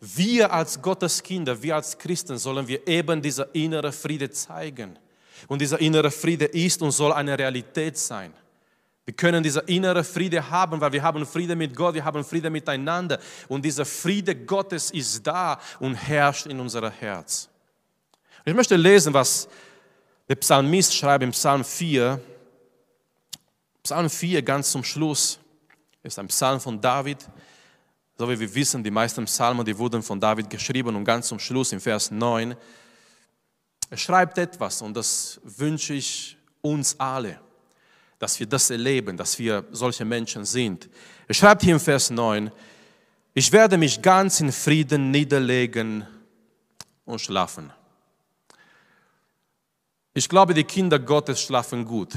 wir 0.00 0.52
als 0.52 0.80
Gottes 0.82 1.22
Kinder, 1.22 1.62
wir 1.62 1.76
als 1.76 1.96
Christen 1.96 2.38
sollen 2.38 2.68
wir 2.68 2.86
eben 2.86 3.22
dieser 3.22 3.54
innere 3.54 3.92
Friede 3.92 4.30
zeigen. 4.30 4.98
Und 5.48 5.60
dieser 5.60 5.80
innere 5.80 6.10
Friede 6.10 6.46
ist 6.46 6.82
und 6.82 6.92
soll 6.92 7.12
eine 7.12 7.38
Realität 7.38 7.96
sein. 7.96 8.32
Wir 9.04 9.14
können 9.14 9.42
dieser 9.42 9.66
innere 9.68 10.02
Friede 10.02 10.50
haben, 10.50 10.80
weil 10.80 10.92
wir 10.92 11.02
haben 11.02 11.24
Friede 11.24 11.54
mit 11.54 11.76
Gott, 11.76 11.94
wir 11.94 12.04
haben 12.04 12.24
Friede 12.24 12.50
miteinander. 12.50 13.20
Und 13.46 13.64
dieser 13.64 13.84
Friede 13.84 14.34
Gottes 14.34 14.90
ist 14.90 15.24
da 15.24 15.60
und 15.78 15.94
herrscht 15.94 16.46
in 16.46 16.58
unser 16.58 16.90
Herz. 16.90 17.48
Ich 18.44 18.54
möchte 18.54 18.74
lesen, 18.76 19.14
was 19.14 19.48
der 20.28 20.34
Psalmist 20.34 20.94
schreibt 20.94 21.22
im 21.22 21.30
Psalm 21.30 21.64
4, 21.64 22.20
Psalm 23.86 24.10
4 24.10 24.42
ganz 24.42 24.72
zum 24.72 24.82
Schluss 24.82 25.38
ist 26.02 26.18
ein 26.18 26.26
Psalm 26.26 26.58
von 26.58 26.80
David. 26.80 27.18
So 28.18 28.28
wie 28.28 28.40
wir 28.40 28.52
wissen, 28.52 28.82
die 28.82 28.90
meisten 28.90 29.24
Psalmen, 29.26 29.64
die 29.64 29.78
wurden 29.78 30.02
von 30.02 30.18
David 30.18 30.50
geschrieben 30.50 30.96
und 30.96 31.04
ganz 31.04 31.28
zum 31.28 31.38
Schluss 31.38 31.70
im 31.70 31.80
Vers 31.80 32.10
9. 32.10 32.56
Er 33.88 33.96
schreibt 33.96 34.38
etwas 34.38 34.82
und 34.82 34.96
das 34.96 35.40
wünsche 35.44 35.94
ich 35.94 36.36
uns 36.62 36.98
alle, 36.98 37.38
dass 38.18 38.40
wir 38.40 38.48
das 38.48 38.70
erleben, 38.70 39.16
dass 39.16 39.38
wir 39.38 39.64
solche 39.70 40.04
Menschen 40.04 40.44
sind. 40.44 40.90
Er 41.28 41.34
schreibt 41.34 41.62
hier 41.62 41.74
im 41.74 41.80
Vers 41.80 42.10
9, 42.10 42.50
ich 43.34 43.52
werde 43.52 43.78
mich 43.78 44.02
ganz 44.02 44.40
in 44.40 44.50
Frieden 44.50 45.12
niederlegen 45.12 46.04
und 47.04 47.20
schlafen. 47.20 47.72
Ich 50.12 50.28
glaube, 50.28 50.54
die 50.54 50.64
Kinder 50.64 50.98
Gottes 50.98 51.40
schlafen 51.40 51.84
gut. 51.84 52.14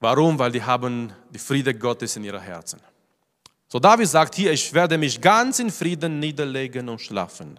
Warum? 0.00 0.38
Weil 0.38 0.52
die 0.52 0.62
haben 0.62 1.12
die 1.30 1.38
Friede 1.38 1.74
Gottes 1.74 2.16
in 2.16 2.24
ihren 2.24 2.40
Herzen. 2.40 2.80
So 3.68 3.78
David 3.78 4.08
sagt 4.08 4.34
hier, 4.34 4.52
ich 4.52 4.72
werde 4.72 4.96
mich 4.98 5.20
ganz 5.20 5.58
in 5.58 5.70
Frieden 5.70 6.18
niederlegen 6.18 6.88
und 6.88 7.00
schlafen. 7.00 7.58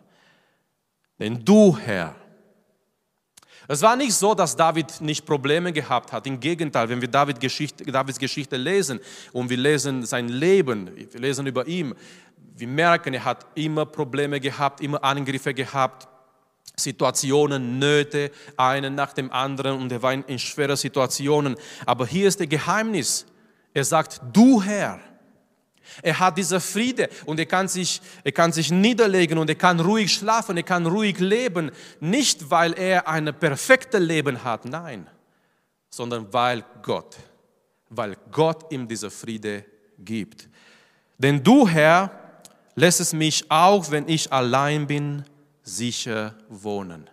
Denn 1.20 1.44
du, 1.44 1.78
Herr, 1.78 2.16
es 3.68 3.82
war 3.82 3.98
nicht 3.98 4.14
so, 4.14 4.34
dass 4.34 4.56
David 4.56 5.02
nicht 5.02 5.26
Probleme 5.26 5.74
gehabt 5.74 6.14
hat. 6.14 6.26
Im 6.26 6.40
Gegenteil, 6.40 6.88
wenn 6.88 7.02
wir 7.02 7.10
David 7.10 7.40
Geschichte, 7.40 7.84
Davids 7.84 8.18
Geschichte 8.18 8.56
lesen 8.56 9.02
und 9.34 9.50
wir 9.50 9.58
lesen 9.58 10.06
sein 10.06 10.30
Leben, 10.30 10.90
wir 10.96 11.20
lesen 11.20 11.48
über 11.48 11.68
ihn, 11.68 11.94
wir 12.56 12.68
merken, 12.68 13.14
er 13.14 13.26
hat 13.26 13.46
immer 13.56 13.86
Probleme 13.86 14.40
gehabt, 14.40 14.80
immer 14.80 15.04
Angriffe 15.04 15.54
gehabt. 15.54 16.08
Situationen, 16.80 17.80
Nöte, 17.80 18.32
einen 18.56 18.94
nach 18.94 19.14
dem 19.14 19.32
anderen 19.32 19.82
und 19.82 19.92
er 19.92 20.02
war 20.02 20.14
in 20.14 20.40
schweren 20.40 20.78
Situationen. 20.78 21.56
Aber 21.86 22.06
hier 22.06 22.28
ist 22.28 22.40
das 22.40 22.48
Geheimnis. 22.48 23.26
Er 23.74 23.84
sagt, 23.84 24.22
du 24.32 24.62
Herr. 24.62 25.00
Er 26.02 26.20
hat 26.20 26.38
diese 26.38 26.60
Friede 26.60 27.10
und 27.26 27.40
er 27.40 27.46
kann, 27.46 27.68
sich, 27.68 28.02
er 28.24 28.32
kann 28.32 28.52
sich 28.52 28.72
niederlegen 28.72 29.38
und 29.38 29.50
er 29.50 29.56
kann 29.56 29.80
ruhig 29.80 30.14
schlafen, 30.14 30.58
er 30.58 30.64
kann 30.64 30.86
ruhig 30.86 31.18
leben. 31.20 31.72
Nicht, 32.00 32.52
weil 32.52 32.74
er 32.74 33.08
ein 33.08 33.34
perfektes 33.40 34.02
Leben 34.02 34.44
hat, 34.44 34.66
nein, 34.66 35.08
sondern 35.90 36.32
weil 36.32 36.64
Gott, 36.84 37.16
weil 37.90 38.16
Gott 38.32 38.72
ihm 38.72 38.88
diese 38.88 39.10
Friede 39.10 39.66
gibt. 39.98 40.50
Denn 41.18 41.44
du, 41.44 41.68
Herr, 41.68 42.12
lässt 42.76 43.00
es 43.00 43.14
mich 43.14 43.50
auch, 43.50 43.90
wenn 43.90 44.08
ich 44.08 44.32
allein 44.32 44.86
bin, 44.86 45.24
sicher 45.68 46.36
wohnen. 46.50 47.10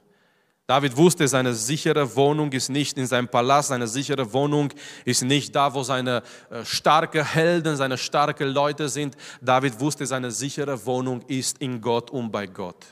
David 0.66 0.96
wusste, 0.96 1.28
seine 1.28 1.52
sichere 1.52 2.16
Wohnung 2.16 2.50
ist 2.52 2.70
nicht 2.70 2.96
in 2.96 3.06
seinem 3.06 3.28
Palast, 3.28 3.68
seine 3.68 3.86
sichere 3.86 4.32
Wohnung 4.32 4.72
ist 5.04 5.22
nicht 5.22 5.54
da, 5.54 5.74
wo 5.74 5.82
seine 5.82 6.22
äh, 6.48 6.64
starke 6.64 7.22
Helden, 7.22 7.76
seine 7.76 7.98
starken 7.98 8.48
Leute 8.48 8.88
sind. 8.88 9.14
David 9.42 9.78
wusste, 9.78 10.06
seine 10.06 10.30
sichere 10.30 10.86
Wohnung 10.86 11.20
ist 11.26 11.58
in 11.58 11.82
Gott 11.82 12.10
und 12.10 12.30
bei 12.32 12.46
Gott. 12.46 12.86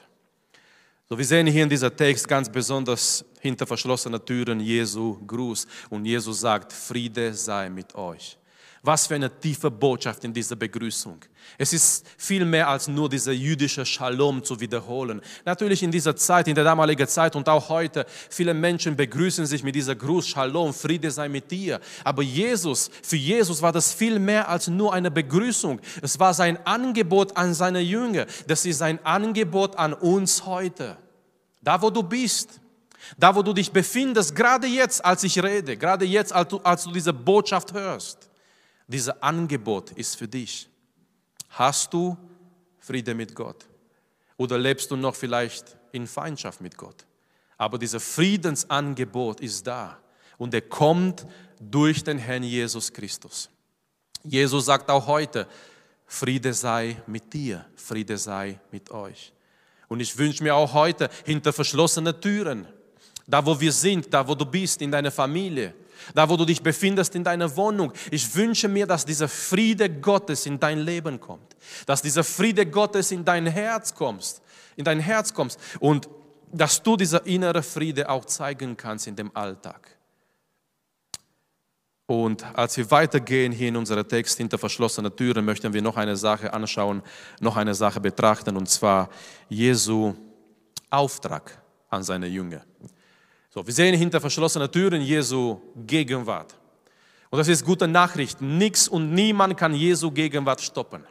So, 1.08 1.16
wir 1.16 1.24
sehen 1.24 1.46
hier 1.46 1.62
in 1.62 1.68
dieser 1.70 1.94
Text 1.94 2.28
ganz 2.28 2.50
besonders 2.50 3.24
hinter 3.40 3.66
verschlossenen 3.66 4.22
Türen 4.22 4.60
Jesu 4.60 5.18
Gruß 5.26 5.66
und 5.88 6.04
Jesus 6.04 6.40
sagt, 6.40 6.72
Friede 6.74 7.32
sei 7.32 7.70
mit 7.70 7.94
euch. 7.94 8.36
Was 8.84 9.06
für 9.06 9.14
eine 9.14 9.30
tiefe 9.30 9.70
Botschaft 9.70 10.24
in 10.24 10.32
dieser 10.32 10.56
Begrüßung. 10.56 11.20
Es 11.56 11.72
ist 11.72 12.04
viel 12.16 12.44
mehr 12.44 12.66
als 12.66 12.88
nur 12.88 13.08
dieser 13.08 13.30
jüdische 13.30 13.86
Shalom 13.86 14.42
zu 14.42 14.58
wiederholen. 14.58 15.22
Natürlich 15.44 15.84
in 15.84 15.92
dieser 15.92 16.16
Zeit, 16.16 16.48
in 16.48 16.56
der 16.56 16.64
damaligen 16.64 17.06
Zeit 17.06 17.36
und 17.36 17.48
auch 17.48 17.68
heute, 17.68 18.04
viele 18.28 18.52
Menschen 18.54 18.96
begrüßen 18.96 19.46
sich 19.46 19.62
mit 19.62 19.76
dieser 19.76 19.94
Gruß 19.94 20.26
Shalom, 20.26 20.74
Friede 20.74 21.12
sei 21.12 21.28
mit 21.28 21.48
dir. 21.52 21.78
Aber 22.02 22.24
Jesus, 22.24 22.90
für 23.04 23.14
Jesus 23.14 23.62
war 23.62 23.70
das 23.70 23.92
viel 23.92 24.18
mehr 24.18 24.48
als 24.48 24.66
nur 24.66 24.92
eine 24.92 25.12
Begrüßung. 25.12 25.80
Es 26.02 26.18
war 26.18 26.34
sein 26.34 26.58
Angebot 26.66 27.36
an 27.36 27.54
seine 27.54 27.80
Jünger. 27.80 28.26
Das 28.48 28.64
ist 28.64 28.78
sein 28.78 28.98
Angebot 29.04 29.76
an 29.76 29.92
uns 29.92 30.44
heute. 30.44 30.96
Da, 31.60 31.80
wo 31.80 31.90
du 31.90 32.02
bist, 32.02 32.60
da, 33.16 33.32
wo 33.32 33.42
du 33.42 33.52
dich 33.52 33.70
befindest, 33.70 34.34
gerade 34.34 34.66
jetzt, 34.66 35.04
als 35.04 35.22
ich 35.22 35.40
rede, 35.40 35.76
gerade 35.76 36.04
jetzt, 36.04 36.32
als 36.32 36.48
du, 36.48 36.58
als 36.64 36.82
du 36.82 36.90
diese 36.90 37.12
Botschaft 37.12 37.72
hörst 37.72 38.31
dieses 38.92 39.22
Angebot 39.22 39.90
ist 39.92 40.16
für 40.16 40.28
dich. 40.28 40.68
Hast 41.50 41.92
du 41.92 42.16
Friede 42.78 43.14
mit 43.14 43.34
Gott? 43.34 43.66
Oder 44.36 44.58
lebst 44.58 44.90
du 44.90 44.96
noch 44.96 45.14
vielleicht 45.14 45.76
in 45.92 46.06
Feindschaft 46.06 46.60
mit 46.60 46.76
Gott? 46.76 47.06
Aber 47.58 47.78
dieses 47.78 48.02
Friedensangebot 48.02 49.40
ist 49.40 49.66
da 49.66 49.98
und 50.38 50.54
er 50.54 50.62
kommt 50.62 51.26
durch 51.60 52.02
den 52.02 52.18
Herrn 52.18 52.42
Jesus 52.42 52.92
Christus. 52.92 53.48
Jesus 54.24 54.66
sagt 54.66 54.90
auch 54.90 55.06
heute, 55.06 55.46
Friede 56.06 56.52
sei 56.52 57.00
mit 57.06 57.32
dir, 57.32 57.64
Friede 57.74 58.18
sei 58.18 58.60
mit 58.70 58.90
euch. 58.90 59.32
Und 59.88 60.00
ich 60.00 60.16
wünsche 60.16 60.42
mir 60.42 60.54
auch 60.54 60.72
heute 60.72 61.08
hinter 61.24 61.52
verschlossenen 61.52 62.20
Türen, 62.20 62.66
da 63.26 63.44
wo 63.44 63.58
wir 63.60 63.72
sind, 63.72 64.12
da 64.12 64.26
wo 64.26 64.34
du 64.34 64.44
bist, 64.44 64.82
in 64.82 64.90
deiner 64.90 65.10
Familie, 65.10 65.74
da 66.14 66.28
wo 66.28 66.36
du 66.36 66.44
dich 66.44 66.62
befindest 66.62 67.14
in 67.14 67.24
deiner 67.24 67.56
Wohnung. 67.56 67.92
Ich 68.10 68.34
wünsche 68.34 68.68
mir, 68.68 68.86
dass 68.86 69.04
dieser 69.04 69.28
Friede 69.28 69.90
Gottes 69.90 70.46
in 70.46 70.58
dein 70.60 70.80
Leben 70.80 71.20
kommt, 71.20 71.56
dass 71.86 72.02
dieser 72.02 72.24
Friede 72.24 72.66
Gottes 72.66 73.10
in 73.10 73.24
dein 73.24 73.46
Herz 73.46 73.94
kommt, 73.94 74.40
in 74.76 74.84
dein 74.84 75.00
Herz 75.00 75.34
kommst 75.34 75.58
und 75.80 76.08
dass 76.52 76.82
du 76.82 76.96
dieser 76.96 77.24
innere 77.26 77.62
Friede 77.62 78.08
auch 78.08 78.24
zeigen 78.26 78.76
kannst 78.76 79.06
in 79.06 79.16
dem 79.16 79.34
Alltag. 79.34 79.96
Und 82.06 82.44
als 82.54 82.76
wir 82.76 82.90
weitergehen 82.90 83.52
hier 83.52 83.68
in 83.68 83.76
unserem 83.76 84.06
Text 84.06 84.36
hinter 84.36 84.58
verschlossenen 84.58 85.16
Türen, 85.16 85.44
möchten 85.44 85.72
wir 85.72 85.80
noch 85.80 85.96
eine 85.96 86.16
Sache 86.16 86.52
anschauen, 86.52 87.02
noch 87.40 87.56
eine 87.56 87.74
Sache 87.74 88.00
betrachten, 88.00 88.56
und 88.56 88.68
zwar 88.68 89.08
Jesu 89.48 90.14
Auftrag 90.90 91.62
an 91.88 92.02
seine 92.02 92.26
Jünger. 92.26 92.62
So, 93.54 93.66
wir 93.66 93.74
sehen 93.74 93.94
hinter 93.94 94.18
verschlossenen 94.18 94.70
Türen 94.72 95.02
Jesu 95.02 95.60
Gegenwart. 95.86 96.54
Und 97.28 97.38
das 97.38 97.48
ist 97.48 97.62
gute 97.62 97.86
Nachricht. 97.86 98.40
Nichts 98.40 98.88
und 98.88 99.12
niemand 99.12 99.58
kann 99.58 99.74
Jesu 99.74 100.10
Gegenwart 100.10 100.62
stoppen. 100.62 101.04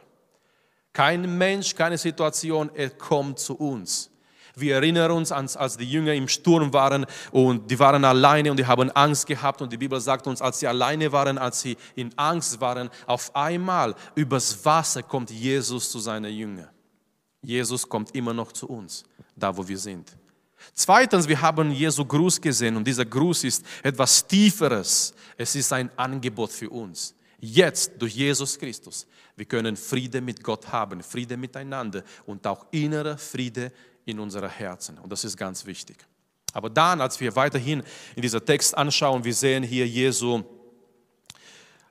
Kein 0.92 1.38
Mensch, 1.38 1.72
keine 1.76 1.96
Situation, 1.96 2.68
er 2.74 2.90
kommt 2.90 3.38
zu 3.38 3.54
uns. 3.54 4.10
Wir 4.56 4.74
erinnern 4.74 5.12
uns, 5.12 5.30
als 5.30 5.76
die 5.76 5.88
Jünger 5.88 6.14
im 6.14 6.26
Sturm 6.26 6.72
waren 6.72 7.06
und 7.30 7.70
die 7.70 7.78
waren 7.78 8.04
alleine 8.04 8.50
und 8.50 8.56
die 8.56 8.66
haben 8.66 8.90
Angst 8.90 9.28
gehabt 9.28 9.62
und 9.62 9.72
die 9.72 9.78
Bibel 9.78 10.00
sagt 10.00 10.26
uns, 10.26 10.42
als 10.42 10.58
sie 10.58 10.66
alleine 10.66 11.12
waren, 11.12 11.38
als 11.38 11.60
sie 11.60 11.76
in 11.94 12.10
Angst 12.18 12.60
waren, 12.60 12.90
auf 13.06 13.34
einmal 13.36 13.94
übers 14.16 14.64
Wasser 14.64 15.04
kommt 15.04 15.30
Jesus 15.30 15.92
zu 15.92 16.00
seinen 16.00 16.34
Jüngern. 16.34 16.68
Jesus 17.40 17.88
kommt 17.88 18.14
immer 18.16 18.34
noch 18.34 18.50
zu 18.50 18.68
uns, 18.68 19.04
da 19.36 19.56
wo 19.56 19.66
wir 19.66 19.78
sind. 19.78 20.16
Zweitens, 20.74 21.28
wir 21.28 21.40
haben 21.40 21.70
Jesu 21.70 22.04
Gruß 22.04 22.40
gesehen 22.40 22.76
und 22.76 22.86
dieser 22.86 23.04
Gruß 23.04 23.44
ist 23.44 23.64
etwas 23.82 24.26
Tieferes. 24.26 25.14
Es 25.36 25.54
ist 25.54 25.72
ein 25.72 25.90
Angebot 25.96 26.50
für 26.50 26.70
uns. 26.70 27.14
Jetzt 27.38 27.92
durch 27.98 28.14
Jesus 28.14 28.58
Christus. 28.58 29.06
Wir 29.36 29.46
können 29.46 29.76
Friede 29.76 30.20
mit 30.20 30.42
Gott 30.42 30.68
haben, 30.68 31.02
Friede 31.02 31.36
miteinander 31.36 32.04
und 32.26 32.46
auch 32.46 32.66
innere 32.70 33.18
Friede 33.18 33.72
in 34.04 34.20
unseren 34.20 34.50
Herzen. 34.50 34.98
Und 34.98 35.10
das 35.10 35.24
ist 35.24 35.36
ganz 35.36 35.66
wichtig. 35.66 35.96
Aber 36.52 36.68
dann, 36.68 37.00
als 37.00 37.18
wir 37.20 37.34
weiterhin 37.34 37.82
in 38.14 38.22
dieser 38.22 38.44
Text 38.44 38.76
anschauen, 38.76 39.24
wir 39.24 39.34
sehen 39.34 39.62
hier 39.62 39.86
Jesu, 39.86 40.42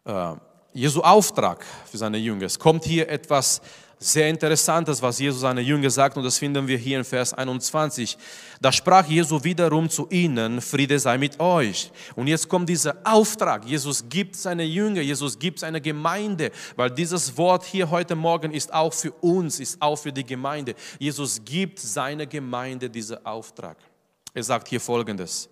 äh, 0.06 0.36
Jesu 0.74 1.02
Auftrag 1.02 1.66
für 1.90 1.98
seine 1.98 2.18
Jünger. 2.18 2.46
Es 2.46 2.60
kommt 2.60 2.86
hier 2.86 3.10
etwas 3.10 3.62
sehr 4.04 4.30
Interessantes, 4.30 5.00
was 5.00 5.20
Jesus 5.20 5.42
seine 5.42 5.62
Jünger 5.62 5.92
sagt, 5.92 6.18
und 6.18 6.24
das 6.24 6.40
finden 6.40 6.68
wir 6.68 6.78
hier 6.78 6.98
in 6.98 7.04
Vers 7.04 7.36
21. 7.36 8.18
Da 8.60 8.72
sprach 8.72 9.06
Jesus 9.06 9.44
wiederum 9.44 9.88
zu 9.92 10.08
ihnen, 10.10 10.60
Friede 10.60 10.98
sei 10.98 11.20
mit 11.20 11.40
euch. 11.40 11.92
Und 12.16 12.26
jetzt 12.26 12.50
kommt 12.50 12.68
dieser 12.68 12.98
Auftrag. 13.04 13.64
Jesus 13.64 14.04
gibt 14.10 14.36
seine 14.36 14.64
Jünger, 14.64 15.02
Jesus 15.02 15.38
gibt 15.38 15.60
seine 15.60 15.80
Gemeinde, 15.80 16.50
weil 16.76 16.90
dieses 16.90 17.38
Wort 17.38 17.64
hier 17.64 17.92
heute 17.92 18.16
Morgen 18.16 18.52
ist 18.52 18.74
auch 18.74 18.92
für 18.92 19.12
uns, 19.12 19.60
ist 19.60 19.80
auch 19.80 19.98
für 19.98 20.12
die 20.12 20.26
Gemeinde. 20.26 20.74
Jesus 20.98 21.40
gibt 21.46 21.78
seiner 21.78 22.26
Gemeinde 22.26 22.90
diesen 22.90 23.24
Auftrag. 23.24 23.78
Er 24.34 24.44
sagt 24.44 24.68
hier 24.68 24.82
folgendes. 24.82 25.48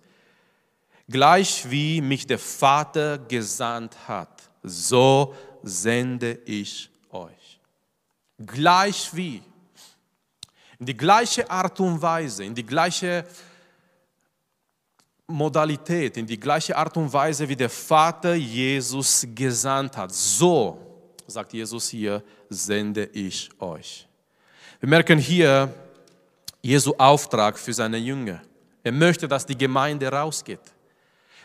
Gleich 1.08 1.70
wie 1.70 2.00
mich 2.00 2.26
der 2.26 2.38
Vater 2.40 3.16
gesandt 3.16 3.96
hat, 4.08 4.42
so 4.64 5.34
sende 5.62 6.40
ich 6.46 6.89
gleich 8.44 9.14
wie, 9.14 9.42
in 10.78 10.86
die 10.86 10.96
gleiche 10.96 11.48
Art 11.50 11.78
und 11.80 12.00
Weise, 12.00 12.44
in 12.44 12.54
die 12.54 12.64
gleiche 12.64 13.24
Modalität, 15.26 16.16
in 16.16 16.26
die 16.26 16.38
gleiche 16.40 16.76
Art 16.76 16.96
und 16.96 17.12
Weise, 17.12 17.48
wie 17.48 17.56
der 17.56 17.70
Vater 17.70 18.34
Jesus 18.34 19.26
gesandt 19.34 19.96
hat. 19.96 20.12
So, 20.12 20.78
sagt 21.26 21.52
Jesus 21.52 21.88
hier, 21.88 22.22
sende 22.48 23.04
ich 23.12 23.50
euch. 23.60 24.08
Wir 24.80 24.88
merken 24.88 25.18
hier 25.18 25.72
Jesu 26.62 26.94
Auftrag 26.98 27.58
für 27.58 27.72
seine 27.72 27.98
Jünger. 27.98 28.42
Er 28.82 28.92
möchte, 28.92 29.28
dass 29.28 29.46
die 29.46 29.56
Gemeinde 29.56 30.08
rausgeht. 30.08 30.60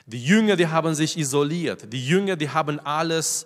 Die 0.05 0.23
Jünger, 0.23 0.55
die 0.55 0.67
haben 0.67 0.93
sich 0.95 1.17
isoliert. 1.17 1.91
Die 1.91 2.05
Jünger, 2.05 2.35
die 2.35 2.49
haben 2.49 2.79
alles 2.79 3.45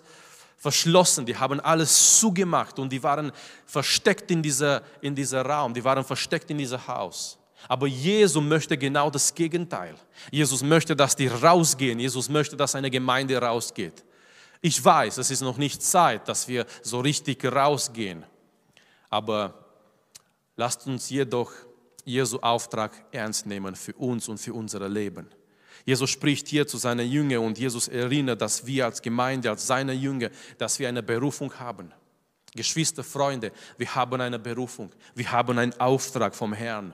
verschlossen, 0.60 1.24
die 1.24 1.34
haben 1.34 1.58
alles 1.60 2.20
zugemacht 2.20 2.78
und 2.78 2.92
die 2.92 3.02
waren 3.02 3.32
versteckt 3.64 4.30
in 4.30 4.42
dieser, 4.42 4.82
in 5.00 5.14
dieser 5.14 5.42
Raum, 5.42 5.72
die 5.72 5.82
waren 5.82 6.04
versteckt 6.04 6.50
in 6.50 6.58
diesem 6.58 6.86
Haus. 6.86 7.38
Aber 7.66 7.86
Jesus 7.86 8.42
möchte 8.42 8.76
genau 8.76 9.10
das 9.10 9.34
Gegenteil. 9.34 9.94
Jesus 10.30 10.62
möchte, 10.62 10.94
dass 10.94 11.16
die 11.16 11.28
rausgehen. 11.28 11.98
Jesus 11.98 12.28
möchte, 12.28 12.56
dass 12.56 12.74
eine 12.74 12.90
Gemeinde 12.90 13.40
rausgeht. 13.40 14.04
Ich 14.60 14.82
weiß, 14.82 15.16
es 15.18 15.30
ist 15.30 15.40
noch 15.40 15.56
nicht 15.56 15.82
Zeit, 15.82 16.28
dass 16.28 16.46
wir 16.46 16.66
so 16.82 17.00
richtig 17.00 17.42
rausgehen. 17.44 18.24
Aber 19.08 19.54
lasst 20.56 20.86
uns 20.86 21.08
jedoch 21.08 21.52
Jesu 22.04 22.38
Auftrag 22.40 22.92
ernst 23.12 23.46
nehmen 23.46 23.74
für 23.74 23.94
uns 23.94 24.28
und 24.28 24.38
für 24.38 24.52
unser 24.52 24.86
Leben. 24.88 25.28
Jesus 25.84 26.10
spricht 26.10 26.48
hier 26.48 26.66
zu 26.66 26.76
seinen 26.76 27.08
Jüngern 27.08 27.44
und 27.44 27.58
Jesus 27.58 27.88
erinnert, 27.88 28.40
dass 28.40 28.66
wir 28.66 28.86
als 28.86 29.00
Gemeinde, 29.00 29.50
als 29.50 29.66
seine 29.66 29.92
Jünger, 29.92 30.30
dass 30.58 30.78
wir 30.78 30.88
eine 30.88 31.02
Berufung 31.02 31.52
haben. 31.58 31.92
Geschwister, 32.54 33.04
Freunde, 33.04 33.52
wir 33.78 33.94
haben 33.94 34.20
eine 34.20 34.38
Berufung. 34.38 34.90
Wir 35.14 35.30
haben 35.30 35.58
einen 35.58 35.78
Auftrag 35.80 36.34
vom 36.34 36.52
Herrn. 36.52 36.92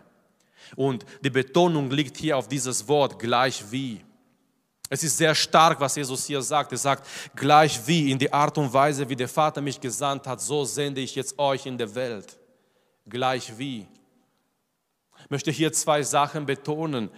Und 0.75 1.07
die 1.23 1.31
Betonung 1.31 1.91
liegt 1.91 2.17
hier 2.17 2.37
auf 2.37 2.49
dieses 2.49 2.87
Wort 2.89 3.19
gleich 3.19 3.65
wie. 3.71 4.01
Es 4.89 5.03
ist 5.03 5.17
sehr 5.17 5.35
stark, 5.35 5.81
was 5.81 5.97
Jesus 5.97 6.27
hier 6.27 6.43
sagt. 6.43 6.73
Er 6.73 6.79
sagt, 6.79 7.09
gleich 7.35 7.87
wie, 7.87 8.11
in 8.11 8.19
die 8.19 8.33
Art 8.33 8.57
und 8.59 8.73
Weise, 8.73 9.09
wie 9.09 9.17
der 9.17 9.29
Vater 9.29 9.61
mich 9.61 9.81
gesandt 9.81 10.27
hat, 10.27 10.41
so 10.41 10.65
sende 10.65 11.01
ich 11.01 11.15
jetzt 11.15 11.39
euch 11.39 11.67
in 11.67 11.79
der 11.79 11.95
Welt. 11.95 12.39
Gleich 13.09 13.57
wie. 13.59 13.87
Ich 15.25 15.31
möchte 15.31 15.51
hier 15.51 15.73
zwei 15.73 16.03
Sachen 16.03 16.47
betonen. 16.47 17.11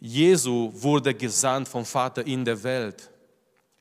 Jesu 0.00 0.72
wurde 0.74 1.14
gesandt 1.14 1.68
vom 1.68 1.84
Vater 1.84 2.26
in 2.26 2.44
der 2.44 2.60
Welt. 2.62 3.10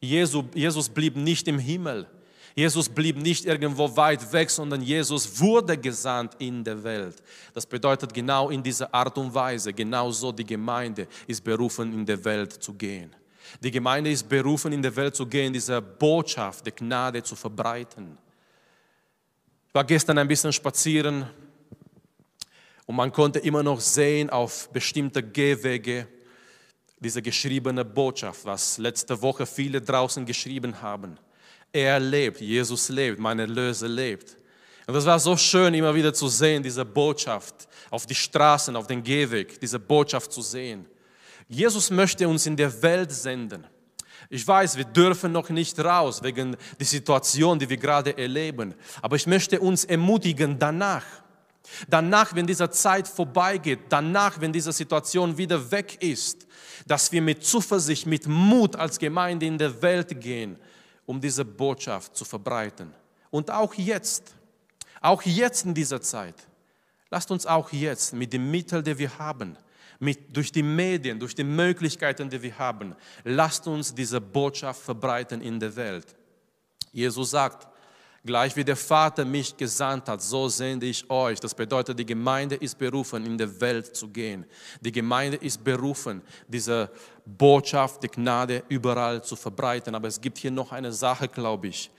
Jesus, 0.02 0.44
Jesus 0.54 0.90
blieb 0.90 1.16
nicht 1.16 1.48
im 1.48 1.58
Himmel. 1.58 2.08
Jesus 2.56 2.90
blieb 2.90 3.16
nicht 3.16 3.46
irgendwo 3.46 3.96
weit 3.96 4.34
weg, 4.34 4.50
sondern 4.50 4.82
Jesus 4.82 5.40
wurde 5.40 5.78
gesandt 5.78 6.36
in 6.40 6.62
der 6.64 6.84
Welt. 6.84 7.16
Das 7.54 7.66
bedeutet 7.66 8.14
genau 8.14 8.50
in 8.50 8.62
dieser 8.62 8.94
Art 8.94 9.18
und 9.18 9.34
Weise, 9.34 9.72
genauso 9.72 10.34
die 10.34 10.46
Gemeinde 10.46 11.08
ist 11.26 11.42
berufen, 11.42 11.94
in 11.94 12.06
der 12.06 12.24
Welt 12.26 12.52
zu 12.52 12.74
gehen. 12.74 13.16
Die 13.64 13.72
Gemeinde 13.72 14.12
ist 14.12 14.28
berufen, 14.28 14.74
in 14.74 14.82
der 14.82 14.96
Welt 14.96 15.16
zu 15.16 15.26
gehen, 15.26 15.54
diese 15.54 15.82
Botschaft 15.82 16.66
der 16.66 16.74
Gnade 16.74 17.24
zu 17.24 17.36
verbreiten. 17.36 18.18
Ich 19.68 19.74
war 19.74 19.86
gestern 19.86 20.18
ein 20.18 20.28
bisschen 20.28 20.52
spazieren 20.52 21.26
und 22.90 22.96
man 22.96 23.12
konnte 23.12 23.38
immer 23.38 23.62
noch 23.62 23.80
sehen 23.80 24.32
auf 24.32 24.68
bestimmte 24.72 25.22
Gehwege 25.22 26.08
diese 27.00 27.22
geschriebene 27.22 27.86
Botschaft, 27.86 28.46
was 28.46 28.80
letzte 28.80 29.22
Woche 29.22 29.46
viele 29.46 29.80
draußen 29.80 30.26
geschrieben 30.26 30.82
haben. 30.82 31.20
Er 31.72 32.00
lebt, 32.00 32.42
Jesus 32.42 32.90
lebt, 32.90 33.20
mein 33.20 33.38
Erlöser 33.38 33.88
lebt. 33.88 34.36
Und 34.88 34.96
das 34.96 35.06
war 35.06 35.20
so 35.20 35.38
schön, 35.38 35.76
immer 35.76 35.94
wieder 35.94 36.12
zu 36.16 36.30
sehen, 36.30 36.64
diese 36.64 36.84
Botschaft 36.84 37.68
auf 37.92 38.08
die 38.08 38.16
Straßen, 38.16 38.76
auf 38.76 38.88
den 38.88 39.04
Gehweg, 39.04 39.60
diese 39.60 39.78
Botschaft 39.78 40.32
zu 40.32 40.42
sehen. 40.42 40.88
Jesus 41.48 41.92
möchte 41.92 42.28
uns 42.28 42.48
in 42.48 42.58
der 42.58 42.82
Welt 42.82 43.12
senden. 43.12 43.68
Ich 44.32 44.48
weiß, 44.48 44.78
wir 44.78 44.86
dürfen 44.86 45.32
noch 45.32 45.50
nicht 45.50 45.80
raus 45.80 46.24
wegen 46.24 46.58
der 46.80 46.88
Situation, 46.88 47.60
die 47.60 47.70
wir 47.70 47.78
gerade 47.78 48.18
erleben. 48.18 48.74
Aber 49.00 49.16
ich 49.16 49.28
möchte 49.28 49.60
uns 49.60 49.86
ermutigen, 49.86 50.58
danach, 50.58 51.06
danach, 51.88 52.36
wenn 52.36 52.48
diese 52.48 52.70
Zeit 52.70 53.08
vorbeigeht, 53.08 53.80
danach, 53.90 54.40
wenn 54.42 54.54
diese 54.54 54.72
Situation 54.72 55.38
wieder 55.38 55.72
weg 55.72 56.02
ist, 56.02 56.48
dass 56.88 57.12
wir 57.12 57.22
mit 57.22 57.44
Zuversicht, 57.44 58.06
mit 58.06 58.28
Mut 58.28 58.76
als 58.76 58.98
Gemeinde 58.98 59.46
in 59.46 59.58
der 59.58 59.82
Welt 59.82 60.20
gehen, 60.22 60.58
um 61.06 61.20
diese 61.20 61.46
Botschaft 61.46 62.16
zu 62.16 62.26
verbreiten. 62.26 62.94
Und 63.30 63.52
auch 63.52 63.74
jetzt, 63.76 64.36
auch 65.02 65.22
jetzt 65.24 65.66
in 65.66 65.74
dieser 65.74 66.02
Zeit, 66.02 66.36
lasst 67.10 67.32
uns 67.32 67.46
auch 67.46 67.72
jetzt 67.72 68.14
mit 68.14 68.34
den 68.34 68.50
Mitteln, 68.50 68.84
die 68.84 68.98
wir 68.98 69.18
haben, 69.18 69.58
mit, 70.00 70.36
durch 70.36 70.52
die 70.52 70.64
Medien, 70.64 71.20
durch 71.20 71.36
die 71.36 71.44
Möglichkeiten, 71.44 72.30
die 72.30 72.42
wir 72.42 72.58
haben, 72.58 72.96
lasst 73.24 73.68
uns 73.68 73.94
diese 73.94 74.22
Botschaft 74.22 74.82
verbreiten 74.82 75.42
in 75.42 75.60
der 75.60 75.76
Welt. 75.76 76.16
Jesus 76.92 77.32
sagt, 77.32 77.68
gleich 78.26 78.56
wie 78.56 78.64
der 78.64 78.76
Vater 78.76 79.26
mich 79.26 79.56
gesandt 79.56 80.08
hat, 80.10 80.22
so 80.22 80.48
sende 80.50 80.86
ich 80.86 81.10
euch. 81.10 81.40
Das 81.40 81.54
bedeutet, 81.56 81.98
die 81.98 82.06
Gemeinde 82.06 82.56
ist 82.56 82.78
berufen, 82.78 83.26
in 83.26 83.38
der 83.38 83.60
Welt 83.62 83.96
zu 83.96 84.08
gehen. 84.08 84.46
Die 84.82 84.92
Gemeinde 84.92 85.38
ist 85.38 85.64
berufen, 85.64 86.22
diese 86.48 86.90
Botschaft, 87.26 88.04
die 88.04 88.10
Gnade 88.10 88.64
überall 88.70 89.24
zu 89.24 89.36
verbreiten. 89.36 89.96
Aber 89.96 90.08
es 90.08 90.20
gibt 90.20 90.38
hier 90.38 90.52
noch 90.52 90.72
eine 90.72 90.92
Sache, 90.92 91.28
glaube 91.28 91.68
ich. 91.68 91.90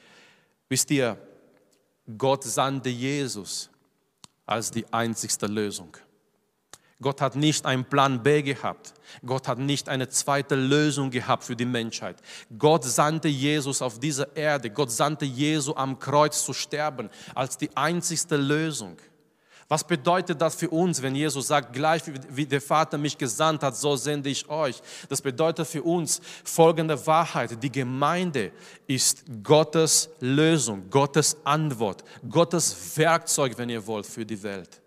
Wisst 0.69 0.91
ihr, 0.91 1.17
Gott 2.19 2.45
sandte 2.45 2.89
Jesus 2.89 3.71
als 4.47 4.71
die 4.71 4.85
einzigste 4.93 5.47
Lösung. 5.47 5.97
Gott 7.03 7.21
hat 7.21 7.35
nicht 7.35 7.65
einen 7.65 7.85
Plan 7.85 8.23
B 8.23 8.43
gehabt. 8.43 8.93
Gott 9.25 9.49
hat 9.49 9.59
nicht 9.59 9.89
eine 9.89 10.09
zweite 10.09 10.55
Lösung 10.55 11.11
gehabt 11.11 11.45
für 11.45 11.57
die 11.57 11.65
Menschheit. 11.65 12.17
Gott 12.59 12.85
sandte 12.85 13.29
Jesus 13.29 13.81
auf 13.81 13.99
diese 13.99 14.29
Erde. 14.35 14.71
Gott 14.71 14.91
sandte 14.91 15.25
Jesus 15.25 15.75
am 15.77 15.99
Kreuz 15.99 16.45
zu 16.45 16.53
sterben 16.53 17.09
als 17.35 17.57
die 17.57 17.75
einzigste 17.75 18.37
Lösung. 18.37 18.97
Was 19.71 19.85
bedeutet 19.85 20.43
das 20.43 20.57
für 20.57 20.69
uns, 20.69 21.01
wenn 21.01 21.15
Jesus 21.15 21.47
sagt, 21.47 21.73
gleich 21.73 22.03
wie 22.29 22.45
der 22.45 22.61
Vater 22.61 22.99
mich 22.99 23.17
gesandt 23.17 23.63
hat, 23.63 23.77
so 23.77 23.95
sende 23.95 24.29
ich 24.29 24.49
euch? 24.49 24.83
Das 25.09 25.23
bedeutet 25.23 25.69
für 25.69 25.85
uns 25.85 26.21
folgende 26.43 27.07
Wahrheit. 27.07 27.63
Die 27.63 27.71
Gemeinde 27.71 28.51
ist 28.89 29.23
Gottes 29.45 30.11
Lösung, 30.19 30.91
Gottes 30.91 31.37
Antwort, 31.45 32.03
Gottes 32.29 32.97
Werkzeug, 32.97 33.57
wenn 33.59 33.71
ihr 33.71 33.87
wollt, 33.87 34.07
für 34.07 34.27
die 34.27 34.43
Welt. 34.43 34.80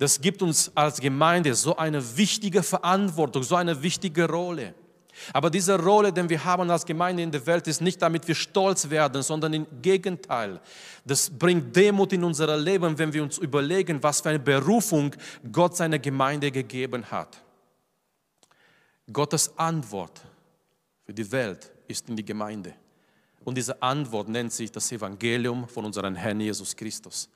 Das 0.00 0.18
gibt 0.18 0.40
uns 0.40 0.74
als 0.74 0.98
Gemeinde 0.98 1.54
so 1.54 1.76
eine 1.76 2.16
wichtige 2.16 2.62
Verantwortung, 2.62 3.42
so 3.42 3.54
eine 3.54 3.82
wichtige 3.82 4.26
Rolle. 4.26 4.74
Aber 5.34 5.50
diese 5.50 5.78
Rolle, 5.78 6.10
die 6.10 6.26
wir 6.26 6.42
haben 6.42 6.70
als 6.70 6.86
Gemeinde 6.86 7.22
in 7.22 7.30
der 7.30 7.44
Welt, 7.44 7.66
ist 7.68 7.82
nicht, 7.82 8.00
damit 8.00 8.26
wir 8.26 8.34
stolz 8.34 8.88
werden, 8.88 9.22
sondern 9.22 9.52
im 9.52 9.66
Gegenteil. 9.82 10.58
Das 11.04 11.28
bringt 11.28 11.76
Demut 11.76 12.14
in 12.14 12.24
unser 12.24 12.56
Leben, 12.56 12.96
wenn 12.96 13.12
wir 13.12 13.22
uns 13.22 13.36
überlegen, 13.36 14.02
was 14.02 14.22
für 14.22 14.30
eine 14.30 14.38
Berufung 14.38 15.14
Gott 15.52 15.76
seiner 15.76 15.98
Gemeinde 15.98 16.50
gegeben 16.50 17.04
hat. 17.10 17.36
Gottes 19.12 19.52
Antwort 19.58 20.22
für 21.04 21.12
die 21.12 21.30
Welt 21.30 21.70
ist 21.88 22.08
in 22.08 22.16
die 22.16 22.24
Gemeinde. 22.24 22.72
Und 23.44 23.58
diese 23.58 23.82
Antwort 23.82 24.30
nennt 24.30 24.54
sich 24.54 24.72
das 24.72 24.90
Evangelium 24.92 25.68
von 25.68 25.84
unserem 25.84 26.14
Herrn 26.14 26.40
Jesus 26.40 26.74
Christus. 26.74 27.28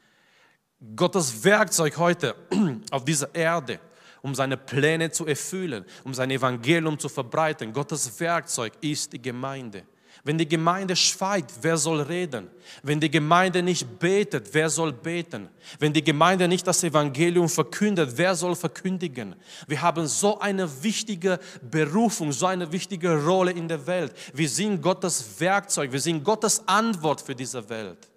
Gottes 0.96 1.42
Werkzeug 1.44 1.96
heute 1.96 2.34
auf 2.90 3.04
dieser 3.04 3.34
Erde, 3.34 3.80
um 4.22 4.34
seine 4.34 4.56
Pläne 4.56 5.10
zu 5.10 5.26
erfüllen, 5.26 5.84
um 6.04 6.14
sein 6.14 6.30
Evangelium 6.30 6.98
zu 6.98 7.08
verbreiten. 7.08 7.72
Gottes 7.72 8.18
Werkzeug 8.20 8.72
ist 8.80 9.12
die 9.12 9.22
Gemeinde. 9.22 9.84
Wenn 10.22 10.38
die 10.38 10.48
Gemeinde 10.48 10.96
schweigt, 10.96 11.52
wer 11.60 11.76
soll 11.76 12.00
reden? 12.00 12.48
Wenn 12.82 12.98
die 12.98 13.10
Gemeinde 13.10 13.62
nicht 13.62 13.98
betet, 13.98 14.48
wer 14.52 14.70
soll 14.70 14.92
beten? 14.92 15.48
Wenn 15.78 15.92
die 15.92 16.02
Gemeinde 16.02 16.48
nicht 16.48 16.66
das 16.66 16.82
Evangelium 16.82 17.48
verkündet, 17.48 18.12
wer 18.16 18.34
soll 18.34 18.54
verkündigen? 18.54 19.34
Wir 19.66 19.82
haben 19.82 20.06
so 20.06 20.38
eine 20.38 20.82
wichtige 20.82 21.38
Berufung, 21.70 22.32
so 22.32 22.46
eine 22.46 22.70
wichtige 22.72 23.22
Rolle 23.22 23.50
in 23.50 23.68
der 23.68 23.86
Welt. 23.86 24.14
Wir 24.32 24.48
sind 24.48 24.80
Gottes 24.80 25.38
Werkzeug, 25.38 25.92
wir 25.92 26.00
sind 26.00 26.24
Gottes 26.24 26.66
Antwort 26.66 27.20
für 27.20 27.34
diese 27.34 27.68
Welt. 27.68 28.08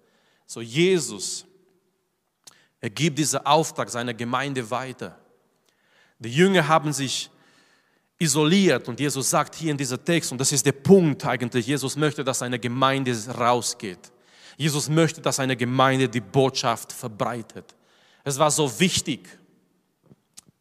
So 0.46 0.62
Jesus 0.62 1.44
er 2.80 2.90
gibt 2.90 3.18
diesen 3.18 3.44
Auftrag 3.44 3.90
seiner 3.90 4.14
Gemeinde 4.14 4.70
weiter. 4.70 5.18
Die 6.18 6.30
Jünger 6.30 6.66
haben 6.66 6.92
sich 6.92 7.30
isoliert 8.18 8.88
und 8.88 8.98
Jesus 8.98 9.30
sagt 9.30 9.54
hier 9.54 9.70
in 9.70 9.76
diesem 9.76 10.04
Text, 10.04 10.32
und 10.32 10.38
das 10.38 10.50
ist 10.52 10.66
der 10.66 10.72
Punkt 10.72 11.24
eigentlich, 11.24 11.66
Jesus 11.66 11.96
möchte, 11.96 12.24
dass 12.24 12.40
seine 12.40 12.58
Gemeinde 12.58 13.14
rausgeht. 13.28 14.12
Jesus 14.56 14.88
möchte, 14.88 15.20
dass 15.20 15.36
seine 15.36 15.56
Gemeinde 15.56 16.08
die 16.08 16.20
Botschaft 16.20 16.92
verbreitet. 16.92 17.76
Es 18.24 18.38
war 18.38 18.50
so 18.50 18.78
wichtig. 18.80 19.28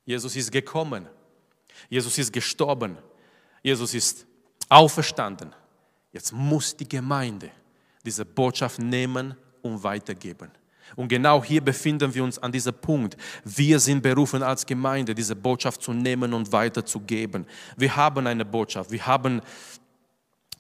Jesus 0.05 0.35
ist 0.35 0.51
gekommen. 0.51 1.07
Jesus 1.89 2.17
ist 2.17 2.31
gestorben. 2.31 2.97
Jesus 3.63 3.93
ist 3.95 4.25
auferstanden. 4.69 5.53
Jetzt 6.13 6.31
muss 6.31 6.75
die 6.75 6.87
Gemeinde 6.87 7.51
diese 8.05 8.23
Botschaft 8.23 8.79
nehmen 8.79 9.35
und 9.61 9.83
weitergeben. 9.83 10.51
Und 10.95 11.09
genau 11.09 11.43
hier 11.43 11.61
befinden 11.61 12.13
wir 12.13 12.23
uns 12.23 12.39
an 12.39 12.51
diesem 12.51 12.73
Punkt. 12.73 13.17
Wir 13.43 13.79
sind 13.79 14.01
berufen 14.01 14.41
als 14.41 14.65
Gemeinde, 14.65 15.13
diese 15.13 15.35
Botschaft 15.35 15.81
zu 15.81 15.93
nehmen 15.93 16.33
und 16.33 16.51
weiterzugeben. 16.51 17.45
Wir 17.75 17.95
haben 17.95 18.25
eine 18.27 18.45
Botschaft. 18.45 18.91
Wir 18.91 19.05
haben 19.05 19.41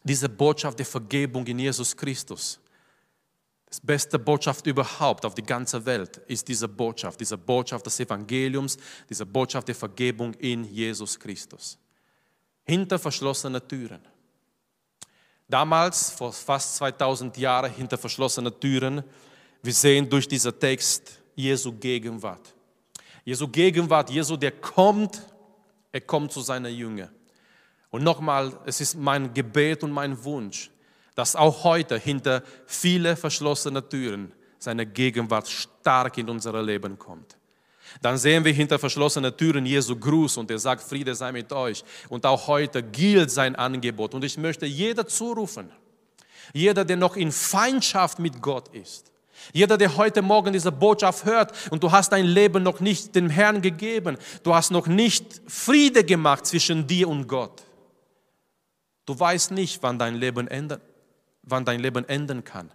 diese 0.03 0.29
Botschaft 0.29 0.79
der 0.79 0.85
Vergebung 0.85 1.45
in 1.47 1.59
Jesus 1.59 1.95
Christus. 1.95 2.59
Das 3.65 3.81
beste 3.81 4.17
Botschaft 4.17 4.65
überhaupt 4.65 5.25
auf 5.25 5.35
die 5.35 5.43
ganze 5.43 5.85
Welt 5.85 6.17
ist 6.27 6.47
diese 6.47 6.69
Botschaft, 6.69 7.19
diese 7.19 7.37
Botschaft 7.37 7.85
des 7.85 7.99
Evangeliums, 7.99 8.77
diese 9.09 9.25
Botschaft 9.25 9.67
der 9.67 9.75
Vergebung 9.75 10.33
in 10.35 10.63
Jesus 10.63 11.19
Christus. 11.19 11.77
Hinter 12.63 12.97
verschlossenen 12.97 13.65
Türen. 13.67 13.99
Damals, 15.49 16.11
vor 16.11 16.31
fast 16.31 16.75
2000 16.77 17.37
Jahren, 17.37 17.71
hinter 17.71 17.97
verschlossenen 17.97 18.57
Türen, 18.59 19.03
wir 19.61 19.73
sehen 19.73 20.09
durch 20.09 20.27
diesen 20.27 20.57
Text 20.59 21.19
Jesu 21.35 21.71
Gegenwart. 21.73 22.53
Jesu 23.23 23.47
Gegenwart, 23.47 24.09
Jesu, 24.09 24.37
der 24.37 24.51
kommt, 24.51 25.21
er 25.91 26.01
kommt 26.01 26.31
zu 26.31 26.41
seiner 26.41 26.69
Jünger. 26.69 27.09
Und 27.89 28.03
nochmal, 28.03 28.59
es 28.65 28.81
ist 28.81 28.95
mein 28.95 29.33
Gebet 29.33 29.83
und 29.83 29.91
mein 29.91 30.23
Wunsch, 30.23 30.71
dass 31.15 31.35
auch 31.35 31.63
heute 31.63 31.97
hinter 31.97 32.43
viele 32.65 33.15
verschlossene 33.15 33.87
Türen 33.87 34.31
seine 34.59 34.85
Gegenwart 34.85 35.47
stark 35.47 36.17
in 36.17 36.29
unser 36.29 36.61
Leben 36.61 36.97
kommt. 36.97 37.37
Dann 38.01 38.17
sehen 38.17 38.43
wir 38.43 38.53
hinter 38.53 38.77
verschlossenen 38.79 39.35
Türen 39.35 39.65
Jesu 39.65 39.95
Gruß 39.95 40.37
und 40.37 40.51
er 40.51 40.59
sagt, 40.59 40.83
Friede 40.83 41.15
sei 41.15 41.31
mit 41.31 41.51
euch. 41.51 41.83
Und 42.09 42.25
auch 42.25 42.47
heute 42.47 42.83
gilt 42.83 43.31
sein 43.31 43.55
Angebot. 43.55 44.13
Und 44.13 44.23
ich 44.23 44.37
möchte 44.37 44.65
jeder 44.65 45.07
zurufen, 45.07 45.71
jeder, 46.53 46.85
der 46.85 46.97
noch 46.97 47.15
in 47.15 47.31
Feindschaft 47.31 48.19
mit 48.19 48.41
Gott 48.41 48.69
ist, 48.69 49.11
jeder, 49.53 49.77
der 49.77 49.95
heute 49.97 50.21
Morgen 50.21 50.53
diese 50.53 50.71
Botschaft 50.71 51.25
hört 51.25 51.53
und 51.71 51.83
du 51.83 51.91
hast 51.91 52.11
dein 52.11 52.25
Leben 52.25 52.63
noch 52.63 52.79
nicht 52.79 53.15
dem 53.15 53.29
Herrn 53.29 53.61
gegeben, 53.61 54.17
du 54.43 54.53
hast 54.53 54.71
noch 54.71 54.87
nicht 54.87 55.41
Friede 55.47 56.03
gemacht 56.03 56.45
zwischen 56.45 56.87
dir 56.87 57.07
und 57.09 57.27
Gott. 57.27 57.63
Du 59.05 59.17
weißt 59.17 59.51
nicht, 59.51 59.81
wann 59.83 59.97
dein 59.97 60.15
Leben 60.15 60.47
enden, 60.47 60.81
wann 61.43 61.63
dein 61.65 61.79
Leben 61.79 62.07
enden 62.07 62.43
kann. 62.43 62.71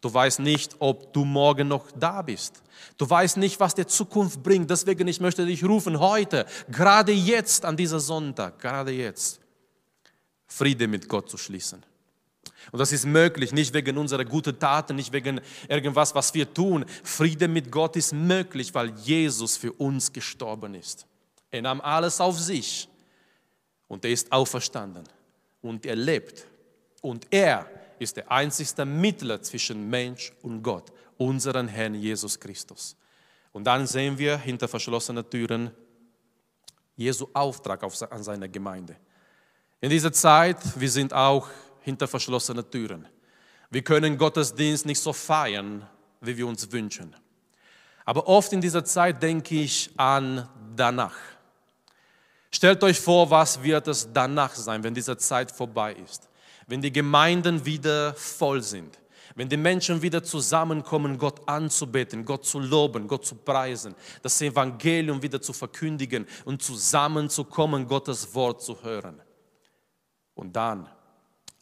Du 0.00 0.12
weißt 0.12 0.40
nicht, 0.40 0.76
ob 0.80 1.12
du 1.12 1.24
morgen 1.24 1.68
noch 1.68 1.90
da 1.92 2.20
bist. 2.20 2.62
Du 2.98 3.08
weißt 3.08 3.38
nicht, 3.38 3.58
was 3.58 3.74
die 3.74 3.86
Zukunft 3.86 4.42
bringt. 4.42 4.70
Deswegen, 4.70 5.08
ich 5.08 5.20
möchte 5.20 5.46
dich 5.46 5.64
rufen, 5.64 5.98
heute, 5.98 6.46
gerade 6.70 7.12
jetzt, 7.12 7.64
an 7.64 7.76
dieser 7.76 8.00
Sonntag, 8.00 8.58
gerade 8.58 8.92
jetzt, 8.92 9.40
Friede 10.46 10.86
mit 10.88 11.08
Gott 11.08 11.30
zu 11.30 11.38
schließen. 11.38 11.82
Und 12.72 12.78
das 12.78 12.92
ist 12.92 13.04
möglich, 13.04 13.52
nicht 13.52 13.72
wegen 13.74 13.98
unserer 13.98 14.24
guten 14.24 14.58
Taten, 14.58 14.96
nicht 14.96 15.12
wegen 15.12 15.40
irgendwas, 15.68 16.14
was 16.14 16.32
wir 16.34 16.52
tun. 16.52 16.84
Friede 17.02 17.48
mit 17.48 17.70
Gott 17.70 17.96
ist 17.96 18.12
möglich, 18.12 18.74
weil 18.74 18.90
Jesus 18.98 19.56
für 19.56 19.72
uns 19.72 20.12
gestorben 20.12 20.74
ist. 20.74 21.06
Er 21.50 21.62
nahm 21.62 21.80
alles 21.80 22.20
auf 22.20 22.38
sich 22.38 22.88
und 23.88 24.04
er 24.04 24.10
ist 24.10 24.32
auferstanden 24.32 25.04
und 25.62 25.86
er 25.86 25.96
lebt. 25.96 26.46
Und 27.00 27.26
er 27.30 27.68
ist 27.98 28.16
der 28.16 28.30
einzigste 28.30 28.84
Mittler 28.84 29.40
zwischen 29.42 29.88
Mensch 29.88 30.32
und 30.42 30.62
Gott, 30.62 30.92
unseren 31.16 31.68
Herrn 31.68 31.94
Jesus 31.94 32.38
Christus. 32.38 32.96
Und 33.52 33.64
dann 33.64 33.86
sehen 33.86 34.18
wir 34.18 34.36
hinter 34.36 34.66
verschlossenen 34.66 35.28
Türen 35.28 35.70
Jesu 36.96 37.28
Auftrag 37.32 37.82
an 38.10 38.22
seine 38.22 38.48
Gemeinde. 38.48 38.96
In 39.80 39.90
dieser 39.90 40.12
Zeit, 40.12 40.58
wir 40.80 40.90
sind 40.90 41.12
auch 41.12 41.48
hinter 41.84 42.08
verschlossenen 42.08 42.68
Türen. 42.70 43.06
Wir 43.70 43.82
können 43.82 44.18
Gottesdienst 44.18 44.86
nicht 44.86 45.00
so 45.00 45.12
feiern, 45.12 45.86
wie 46.20 46.36
wir 46.36 46.46
uns 46.46 46.72
wünschen. 46.72 47.14
Aber 48.04 48.26
oft 48.26 48.52
in 48.52 48.60
dieser 48.60 48.84
Zeit 48.84 49.22
denke 49.22 49.54
ich 49.60 49.90
an 49.96 50.48
danach. 50.74 51.16
Stellt 52.50 52.82
euch 52.82 53.00
vor, 53.00 53.30
was 53.30 53.62
wird 53.62 53.88
es 53.88 54.08
danach 54.12 54.54
sein, 54.54 54.82
wenn 54.82 54.94
diese 54.94 55.16
Zeit 55.16 55.50
vorbei 55.50 55.94
ist. 55.94 56.28
wenn 56.66 56.80
die 56.80 56.92
Gemeinden 56.92 57.64
wieder 57.64 58.14
voll 58.14 58.62
sind, 58.62 58.98
wenn 59.34 59.48
die 59.48 59.56
Menschen 59.56 60.00
wieder 60.00 60.22
zusammenkommen, 60.22 61.18
Gott 61.18 61.46
anzubeten, 61.48 62.24
Gott 62.24 62.44
zu 62.44 62.60
loben, 62.60 63.08
Gott 63.08 63.26
zu 63.26 63.34
preisen, 63.34 63.94
das 64.22 64.40
Evangelium 64.40 65.20
wieder 65.22 65.42
zu 65.42 65.52
verkündigen 65.52 66.26
und 66.44 66.62
zusammenzukommen, 66.62 67.86
Gottes 67.86 68.34
Wort 68.34 68.62
zu 68.62 68.82
hören. 68.82 69.20
Und 70.34 70.54
dann 70.54 70.88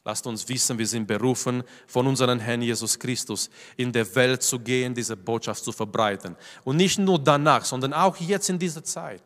Lasst 0.05 0.27
uns 0.27 0.49
wissen, 0.49 0.77
wir 0.79 0.87
sind 0.87 1.07
berufen, 1.07 1.62
von 1.87 2.07
unserem 2.09 2.41
Herrn 2.41 2.62
Jesus 2.62 2.99
Christus 2.99 3.49
in 3.77 3.93
der 3.93 4.12
Welt 4.17 4.43
zu 4.43 4.59
gehen, 4.59 4.95
diese 4.95 5.17
Botschaft 5.17 5.62
zu 5.62 5.71
verbreiten. 5.71 6.37
Und 6.65 6.77
nicht 6.77 6.99
nur 6.99 7.21
danach, 7.21 7.65
sondern 7.65 7.93
auch 7.93 8.17
jetzt 8.17 8.51
in 8.51 8.59
dieser 8.59 8.83
Zeit. 8.83 9.23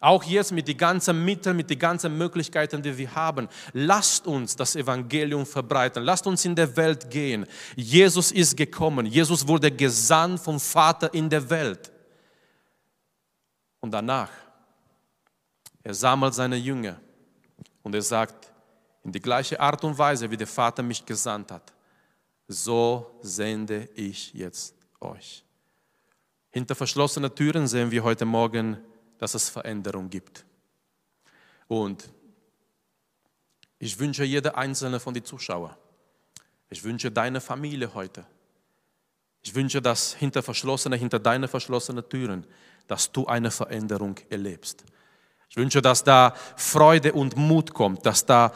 Auch 0.00 0.22
jetzt 0.24 0.52
mit 0.52 0.66
den 0.66 0.76
ganzen 0.76 1.24
Mitteln, 1.24 1.56
mit 1.56 1.70
den 1.70 1.78
ganzen 1.78 2.16
Möglichkeiten, 2.16 2.82
die 2.82 2.96
wir 2.96 3.14
haben. 3.14 3.48
Lasst 3.72 4.26
uns 4.26 4.54
das 4.54 4.76
Evangelium 4.76 5.46
verbreiten. 5.46 6.04
Lasst 6.04 6.26
uns 6.26 6.44
in 6.44 6.54
der 6.54 6.76
Welt 6.76 7.08
gehen. 7.08 7.46
Jesus 7.76 8.32
ist 8.32 8.56
gekommen. 8.56 9.06
Jesus 9.06 9.46
wurde 9.46 9.70
gesandt 9.70 10.40
vom 10.40 10.58
Vater 10.58 11.12
in 11.14 11.28
der 11.28 11.48
Welt. 11.48 11.92
Und 13.80 13.92
danach, 13.92 14.30
er 15.82 15.94
sammelt 15.94 16.34
seine 16.34 16.56
Jünger 16.56 17.00
und 17.82 17.94
er 17.94 18.02
sagt, 18.02 18.51
in 19.04 19.12
die 19.12 19.20
gleiche 19.20 19.58
Art 19.58 19.82
und 19.84 19.98
Weise, 19.98 20.30
wie 20.30 20.36
der 20.36 20.46
Vater 20.46 20.82
mich 20.82 21.04
gesandt 21.04 21.50
hat, 21.50 21.72
so 22.48 23.18
sende 23.20 23.88
ich 23.94 24.32
jetzt 24.34 24.74
euch. 25.00 25.44
Hinter 26.50 26.74
verschlossenen 26.74 27.34
Türen 27.34 27.66
sehen 27.66 27.90
wir 27.90 28.04
heute 28.04 28.24
Morgen, 28.24 28.78
dass 29.18 29.34
es 29.34 29.48
Veränderung 29.48 30.10
gibt. 30.10 30.44
Und 31.66 32.08
ich 33.78 33.98
wünsche 33.98 34.24
jeder 34.24 34.56
einzelne 34.56 35.00
von 35.00 35.14
den 35.14 35.24
Zuschauern, 35.24 35.74
ich 36.68 36.84
wünsche 36.84 37.10
deine 37.10 37.40
Familie 37.40 37.92
heute, 37.94 38.24
ich 39.42 39.54
wünsche, 39.54 39.82
dass 39.82 40.14
hinter 40.14 40.42
verschlossenen, 40.42 40.98
hinter 40.98 41.18
deinen 41.18 41.48
verschlossenen 41.48 42.08
Türen, 42.08 42.46
dass 42.86 43.10
du 43.10 43.26
eine 43.26 43.50
Veränderung 43.50 44.16
erlebst. 44.30 44.84
Ich 45.48 45.56
wünsche, 45.56 45.82
dass 45.82 46.04
da 46.04 46.34
Freude 46.56 47.12
und 47.12 47.36
Mut 47.36 47.74
kommt, 47.74 48.06
dass 48.06 48.24
da 48.24 48.52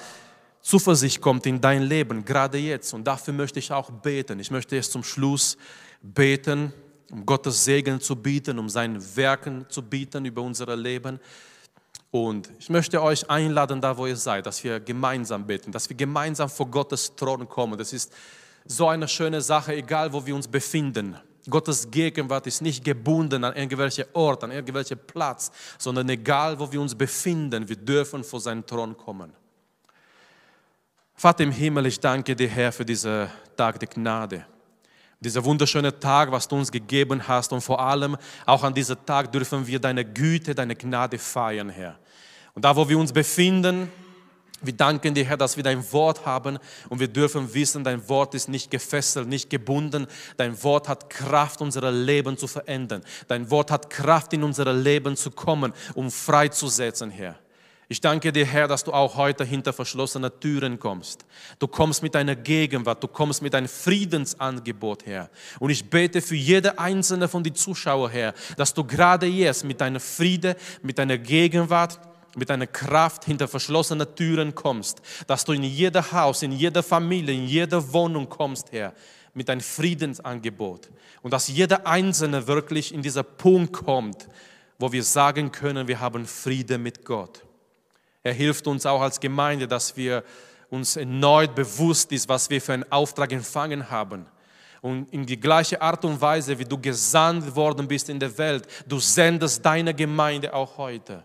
Zuversicht 0.66 1.20
kommt 1.20 1.46
in 1.46 1.60
dein 1.60 1.82
Leben, 1.84 2.24
gerade 2.24 2.58
jetzt. 2.58 2.92
Und 2.92 3.04
dafür 3.04 3.32
möchte 3.32 3.60
ich 3.60 3.70
auch 3.70 3.88
beten. 3.88 4.40
Ich 4.40 4.50
möchte 4.50 4.74
jetzt 4.74 4.90
zum 4.90 5.04
Schluss 5.04 5.56
beten, 6.02 6.72
um 7.12 7.24
Gottes 7.24 7.64
Segen 7.64 8.00
zu 8.00 8.16
bieten, 8.16 8.58
um 8.58 8.68
sein 8.68 9.00
Werken 9.14 9.64
zu 9.68 9.80
bieten 9.80 10.24
über 10.24 10.42
unser 10.42 10.74
Leben. 10.74 11.20
Und 12.10 12.50
ich 12.58 12.68
möchte 12.68 13.00
euch 13.00 13.30
einladen, 13.30 13.80
da 13.80 13.96
wo 13.96 14.08
ihr 14.08 14.16
seid, 14.16 14.44
dass 14.44 14.64
wir 14.64 14.80
gemeinsam 14.80 15.46
beten, 15.46 15.70
dass 15.70 15.88
wir 15.88 15.96
gemeinsam 15.96 16.48
vor 16.48 16.66
Gottes 16.66 17.14
Thron 17.14 17.48
kommen. 17.48 17.78
Das 17.78 17.92
ist 17.92 18.12
so 18.64 18.88
eine 18.88 19.06
schöne 19.06 19.42
Sache, 19.42 19.72
egal 19.72 20.12
wo 20.12 20.26
wir 20.26 20.34
uns 20.34 20.48
befinden. 20.48 21.16
Gottes 21.48 21.88
Gegenwart 21.92 22.48
ist 22.48 22.60
nicht 22.60 22.82
gebunden 22.82 23.44
an 23.44 23.54
irgendwelche 23.54 24.12
Ort, 24.16 24.42
an 24.42 24.50
irgendwelchen 24.50 24.98
Platz, 25.06 25.52
sondern 25.78 26.08
egal 26.08 26.58
wo 26.58 26.72
wir 26.72 26.80
uns 26.80 26.96
befinden, 26.96 27.68
wir 27.68 27.76
dürfen 27.76 28.24
vor 28.24 28.40
seinen 28.40 28.66
Thron 28.66 28.96
kommen. 28.96 29.32
Vater 31.18 31.44
im 31.44 31.50
Himmel, 31.50 31.86
ich 31.86 31.98
danke 31.98 32.36
dir, 32.36 32.46
Herr, 32.46 32.70
für 32.70 32.84
diesen 32.84 33.26
Tag 33.56 33.80
der 33.80 33.88
Gnade. 33.88 34.44
Dieser 35.18 35.42
wunderschöne 35.42 35.98
Tag, 35.98 36.30
was 36.30 36.46
du 36.46 36.56
uns 36.56 36.70
gegeben 36.70 37.26
hast 37.26 37.54
und 37.54 37.62
vor 37.62 37.80
allem 37.80 38.18
auch 38.44 38.62
an 38.62 38.74
diesem 38.74 38.98
Tag 39.06 39.32
dürfen 39.32 39.66
wir 39.66 39.78
deine 39.78 40.04
Güte, 40.04 40.54
deine 40.54 40.76
Gnade 40.76 41.18
feiern, 41.18 41.70
Herr. 41.70 41.98
Und 42.52 42.66
da, 42.66 42.76
wo 42.76 42.86
wir 42.86 42.98
uns 42.98 43.14
befinden, 43.14 43.90
wir 44.60 44.74
danken 44.74 45.14
dir, 45.14 45.24
Herr, 45.24 45.38
dass 45.38 45.56
wir 45.56 45.64
dein 45.64 45.90
Wort 45.90 46.26
haben 46.26 46.58
und 46.90 47.00
wir 47.00 47.08
dürfen 47.08 47.54
wissen, 47.54 47.82
dein 47.82 48.06
Wort 48.10 48.34
ist 48.34 48.50
nicht 48.50 48.70
gefesselt, 48.70 49.26
nicht 49.26 49.48
gebunden. 49.48 50.06
Dein 50.36 50.62
Wort 50.62 50.86
hat 50.86 51.08
Kraft, 51.08 51.62
unser 51.62 51.90
Leben 51.90 52.36
zu 52.36 52.46
verändern. 52.46 53.02
Dein 53.26 53.50
Wort 53.50 53.70
hat 53.70 53.88
Kraft, 53.88 54.34
in 54.34 54.44
unser 54.44 54.70
Leben 54.70 55.16
zu 55.16 55.30
kommen, 55.30 55.72
um 55.94 56.10
freizusetzen, 56.10 57.10
Herr. 57.10 57.36
Ich 57.88 58.00
danke 58.00 58.32
dir, 58.32 58.44
Herr, 58.44 58.66
dass 58.66 58.82
du 58.82 58.92
auch 58.92 59.14
heute 59.14 59.44
hinter 59.44 59.72
verschlossene 59.72 60.40
Türen 60.40 60.80
kommst. 60.80 61.24
Du 61.60 61.68
kommst 61.68 62.02
mit 62.02 62.16
deiner 62.16 62.34
Gegenwart, 62.34 63.00
du 63.00 63.06
kommst 63.06 63.42
mit 63.42 63.54
deinem 63.54 63.68
Friedensangebot, 63.68 65.06
Herr. 65.06 65.30
Und 65.60 65.70
ich 65.70 65.88
bete 65.88 66.20
für 66.20 66.34
jede 66.34 66.80
einzelne 66.80 67.28
von 67.28 67.44
den 67.44 67.54
Zuschauern, 67.54 68.10
Herr, 68.10 68.34
dass 68.56 68.74
du 68.74 68.82
gerade 68.82 69.26
jetzt 69.26 69.64
mit 69.64 69.80
deiner 69.80 70.00
Friede, 70.00 70.56
mit 70.82 70.98
deiner 70.98 71.16
Gegenwart, 71.16 72.00
mit 72.34 72.50
deiner 72.50 72.66
Kraft 72.66 73.24
hinter 73.24 73.46
verschlossene 73.46 74.12
Türen 74.16 74.52
kommst, 74.52 75.00
dass 75.28 75.44
du 75.44 75.52
in 75.52 75.62
jeder 75.62 76.10
Haus, 76.10 76.42
in 76.42 76.50
jeder 76.50 76.82
Familie, 76.82 77.36
in 77.36 77.46
jeder 77.46 77.92
Wohnung 77.92 78.28
kommst, 78.28 78.72
Herr, 78.72 78.94
mit 79.32 79.48
deinem 79.48 79.60
Friedensangebot. 79.60 80.90
Und 81.22 81.32
dass 81.32 81.46
jeder 81.46 81.86
Einzelne 81.86 82.48
wirklich 82.48 82.92
in 82.92 83.02
dieser 83.02 83.22
Punkt 83.22 83.74
kommt, 83.74 84.26
wo 84.76 84.90
wir 84.90 85.04
sagen 85.04 85.52
können, 85.52 85.86
wir 85.86 86.00
haben 86.00 86.26
Friede 86.26 86.78
mit 86.78 87.04
Gott. 87.04 87.46
Er 88.26 88.32
hilft 88.32 88.66
uns 88.66 88.84
auch 88.86 89.02
als 89.02 89.20
Gemeinde, 89.20 89.68
dass 89.68 89.96
wir 89.96 90.24
uns 90.68 90.96
erneut 90.96 91.54
bewusst 91.54 92.10
ist, 92.10 92.28
was 92.28 92.50
wir 92.50 92.60
für 92.60 92.72
einen 92.72 92.90
Auftrag 92.90 93.30
empfangen 93.30 93.88
haben. 93.88 94.26
Und 94.82 95.12
in 95.12 95.24
die 95.24 95.38
gleiche 95.38 95.80
Art 95.80 96.04
und 96.04 96.20
Weise, 96.20 96.58
wie 96.58 96.64
du 96.64 96.76
gesandt 96.76 97.54
worden 97.54 97.86
bist 97.86 98.08
in 98.08 98.18
der 98.18 98.36
Welt, 98.36 98.66
du 98.88 98.98
sendest 98.98 99.64
deine 99.64 99.94
Gemeinde 99.94 100.52
auch 100.52 100.76
heute. 100.76 101.24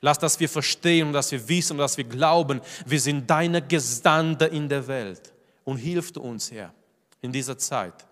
Lass, 0.00 0.18
dass 0.18 0.40
wir 0.40 0.48
verstehen 0.48 1.12
dass 1.12 1.30
wir 1.30 1.48
wissen 1.48 1.78
dass 1.78 1.96
wir 1.96 2.04
glauben, 2.04 2.60
wir 2.86 2.98
sind 2.98 3.30
deine 3.30 3.62
Gesandte 3.62 4.46
in 4.46 4.68
der 4.68 4.84
Welt. 4.88 5.32
Und 5.62 5.76
hilft 5.76 6.18
uns, 6.18 6.50
Herr, 6.50 6.74
in 7.20 7.30
dieser 7.30 7.56
Zeit. 7.56 8.04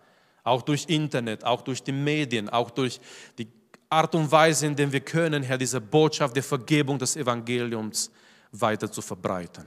Auch 0.44 0.62
durch 0.62 0.84
Internet, 0.86 1.42
auch 1.42 1.62
durch 1.62 1.82
die 1.82 1.90
Medien, 1.90 2.48
auch 2.48 2.70
durch 2.70 3.00
die 3.36 3.48
Art 3.88 4.14
und 4.14 4.30
Weise, 4.30 4.66
in 4.66 4.76
der 4.76 4.92
wir 4.92 5.00
können, 5.00 5.42
Herr, 5.42 5.58
diese 5.58 5.80
Botschaft 5.80 6.36
der 6.36 6.44
Vergebung 6.44 6.96
des 6.96 7.16
Evangeliums 7.16 8.12
weiter 8.52 8.90
zu 8.90 9.02
verbreiten. 9.02 9.64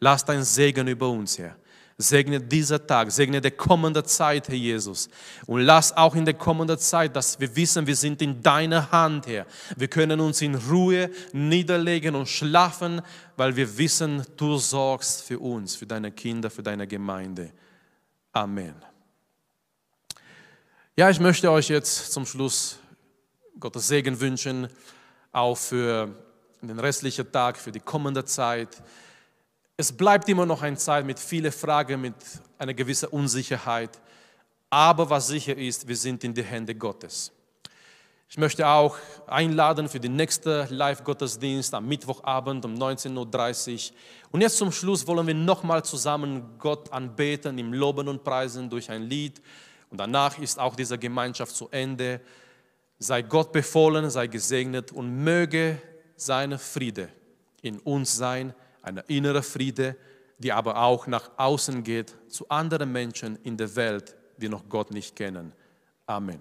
Lass 0.00 0.24
dein 0.24 0.42
Segen 0.42 0.88
über 0.88 1.08
uns, 1.08 1.38
Herr. 1.38 1.56
Segne 1.98 2.40
dieser 2.40 2.84
Tag, 2.84 3.12
segne 3.12 3.40
die 3.40 3.50
kommende 3.50 4.02
Zeit, 4.02 4.48
Herr 4.48 4.56
Jesus. 4.56 5.08
Und 5.46 5.60
lass 5.60 5.96
auch 5.96 6.14
in 6.14 6.24
der 6.24 6.34
kommenden 6.34 6.78
Zeit, 6.78 7.14
dass 7.14 7.38
wir 7.38 7.54
wissen, 7.54 7.86
wir 7.86 7.94
sind 7.94 8.20
in 8.22 8.42
deiner 8.42 8.90
Hand, 8.90 9.26
Herr. 9.26 9.46
Wir 9.76 9.88
können 9.88 10.18
uns 10.20 10.42
in 10.42 10.54
Ruhe 10.54 11.10
niederlegen 11.32 12.16
und 12.16 12.28
schlafen, 12.28 13.02
weil 13.36 13.54
wir 13.54 13.78
wissen, 13.78 14.24
du 14.36 14.56
sorgst 14.56 15.22
für 15.22 15.38
uns, 15.38 15.76
für 15.76 15.86
deine 15.86 16.10
Kinder, 16.10 16.50
für 16.50 16.62
deine 16.62 16.86
Gemeinde. 16.86 17.52
Amen. 18.32 18.74
Ja, 20.96 21.10
ich 21.10 21.20
möchte 21.20 21.50
euch 21.50 21.68
jetzt 21.68 22.12
zum 22.12 22.26
Schluss 22.26 22.78
Gottes 23.60 23.86
Segen 23.86 24.18
wünschen, 24.18 24.68
auch 25.30 25.56
für 25.56 26.14
den 26.68 26.78
restlichen 26.78 27.30
Tag, 27.32 27.56
für 27.56 27.72
die 27.72 27.80
kommende 27.80 28.24
Zeit. 28.24 28.82
Es 29.76 29.90
bleibt 29.90 30.28
immer 30.28 30.46
noch 30.46 30.62
eine 30.62 30.76
Zeit 30.76 31.04
mit 31.04 31.18
vielen 31.18 31.50
Fragen, 31.50 32.00
mit 32.00 32.14
einer 32.58 32.74
gewissen 32.74 33.08
Unsicherheit. 33.08 34.00
Aber 34.70 35.10
was 35.10 35.26
sicher 35.26 35.56
ist, 35.56 35.88
wir 35.88 35.96
sind 35.96 36.22
in 36.24 36.32
die 36.32 36.42
Hände 36.42 36.74
Gottes. 36.74 37.32
Ich 38.28 38.38
möchte 38.38 38.66
auch 38.66 38.96
einladen 39.26 39.88
für 39.90 40.00
den 40.00 40.16
nächsten 40.16 40.66
Live-Gottesdienst 40.74 41.74
am 41.74 41.86
Mittwochabend 41.86 42.64
um 42.64 42.74
19.30 42.76 43.90
Uhr. 43.90 43.96
Und 44.30 44.40
jetzt 44.40 44.56
zum 44.56 44.72
Schluss 44.72 45.06
wollen 45.06 45.26
wir 45.26 45.34
nochmal 45.34 45.84
zusammen 45.84 46.58
Gott 46.58 46.90
anbeten, 46.92 47.58
ihm 47.58 47.74
loben 47.74 48.08
und 48.08 48.24
preisen 48.24 48.70
durch 48.70 48.88
ein 48.88 49.02
Lied. 49.02 49.42
Und 49.90 49.98
danach 49.98 50.38
ist 50.38 50.58
auch 50.58 50.74
diese 50.74 50.96
Gemeinschaft 50.96 51.54
zu 51.54 51.68
Ende. 51.70 52.22
Sei 52.98 53.20
Gott 53.20 53.52
befohlen, 53.52 54.08
sei 54.08 54.28
gesegnet 54.28 54.92
und 54.92 55.22
möge 55.22 55.76
seine 56.16 56.58
Friede 56.58 57.08
in 57.62 57.78
uns 57.78 58.16
sein, 58.16 58.54
eine 58.82 59.04
innere 59.06 59.42
Friede, 59.42 59.96
die 60.38 60.52
aber 60.52 60.82
auch 60.82 61.06
nach 61.06 61.30
außen 61.36 61.84
geht 61.84 62.14
zu 62.28 62.48
anderen 62.48 62.90
Menschen 62.90 63.38
in 63.44 63.56
der 63.56 63.74
Welt, 63.76 64.16
die 64.36 64.48
noch 64.48 64.68
Gott 64.68 64.90
nicht 64.90 65.14
kennen. 65.14 65.52
Amen. 66.06 66.40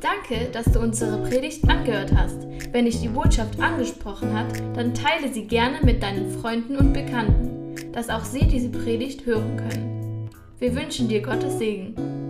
Danke, 0.00 0.50
dass 0.52 0.66
du 0.66 0.80
unsere 0.80 1.22
Predigt 1.28 1.68
angehört 1.68 2.12
hast. 2.14 2.46
Wenn 2.72 2.86
dich 2.86 3.00
die 3.00 3.08
Botschaft 3.08 3.60
angesprochen 3.60 4.32
hat, 4.32 4.58
dann 4.74 4.94
teile 4.94 5.32
sie 5.32 5.46
gerne 5.46 5.80
mit 5.82 6.02
deinen 6.02 6.30
Freunden 6.40 6.76
und 6.76 6.92
Bekannten, 6.92 7.92
dass 7.92 8.08
auch 8.08 8.24
sie 8.24 8.46
diese 8.46 8.70
Predigt 8.70 9.26
hören 9.26 9.56
können. 9.56 10.30
Wir 10.58 10.74
wünschen 10.74 11.08
dir 11.08 11.20
Gottes 11.20 11.58
Segen. 11.58 12.23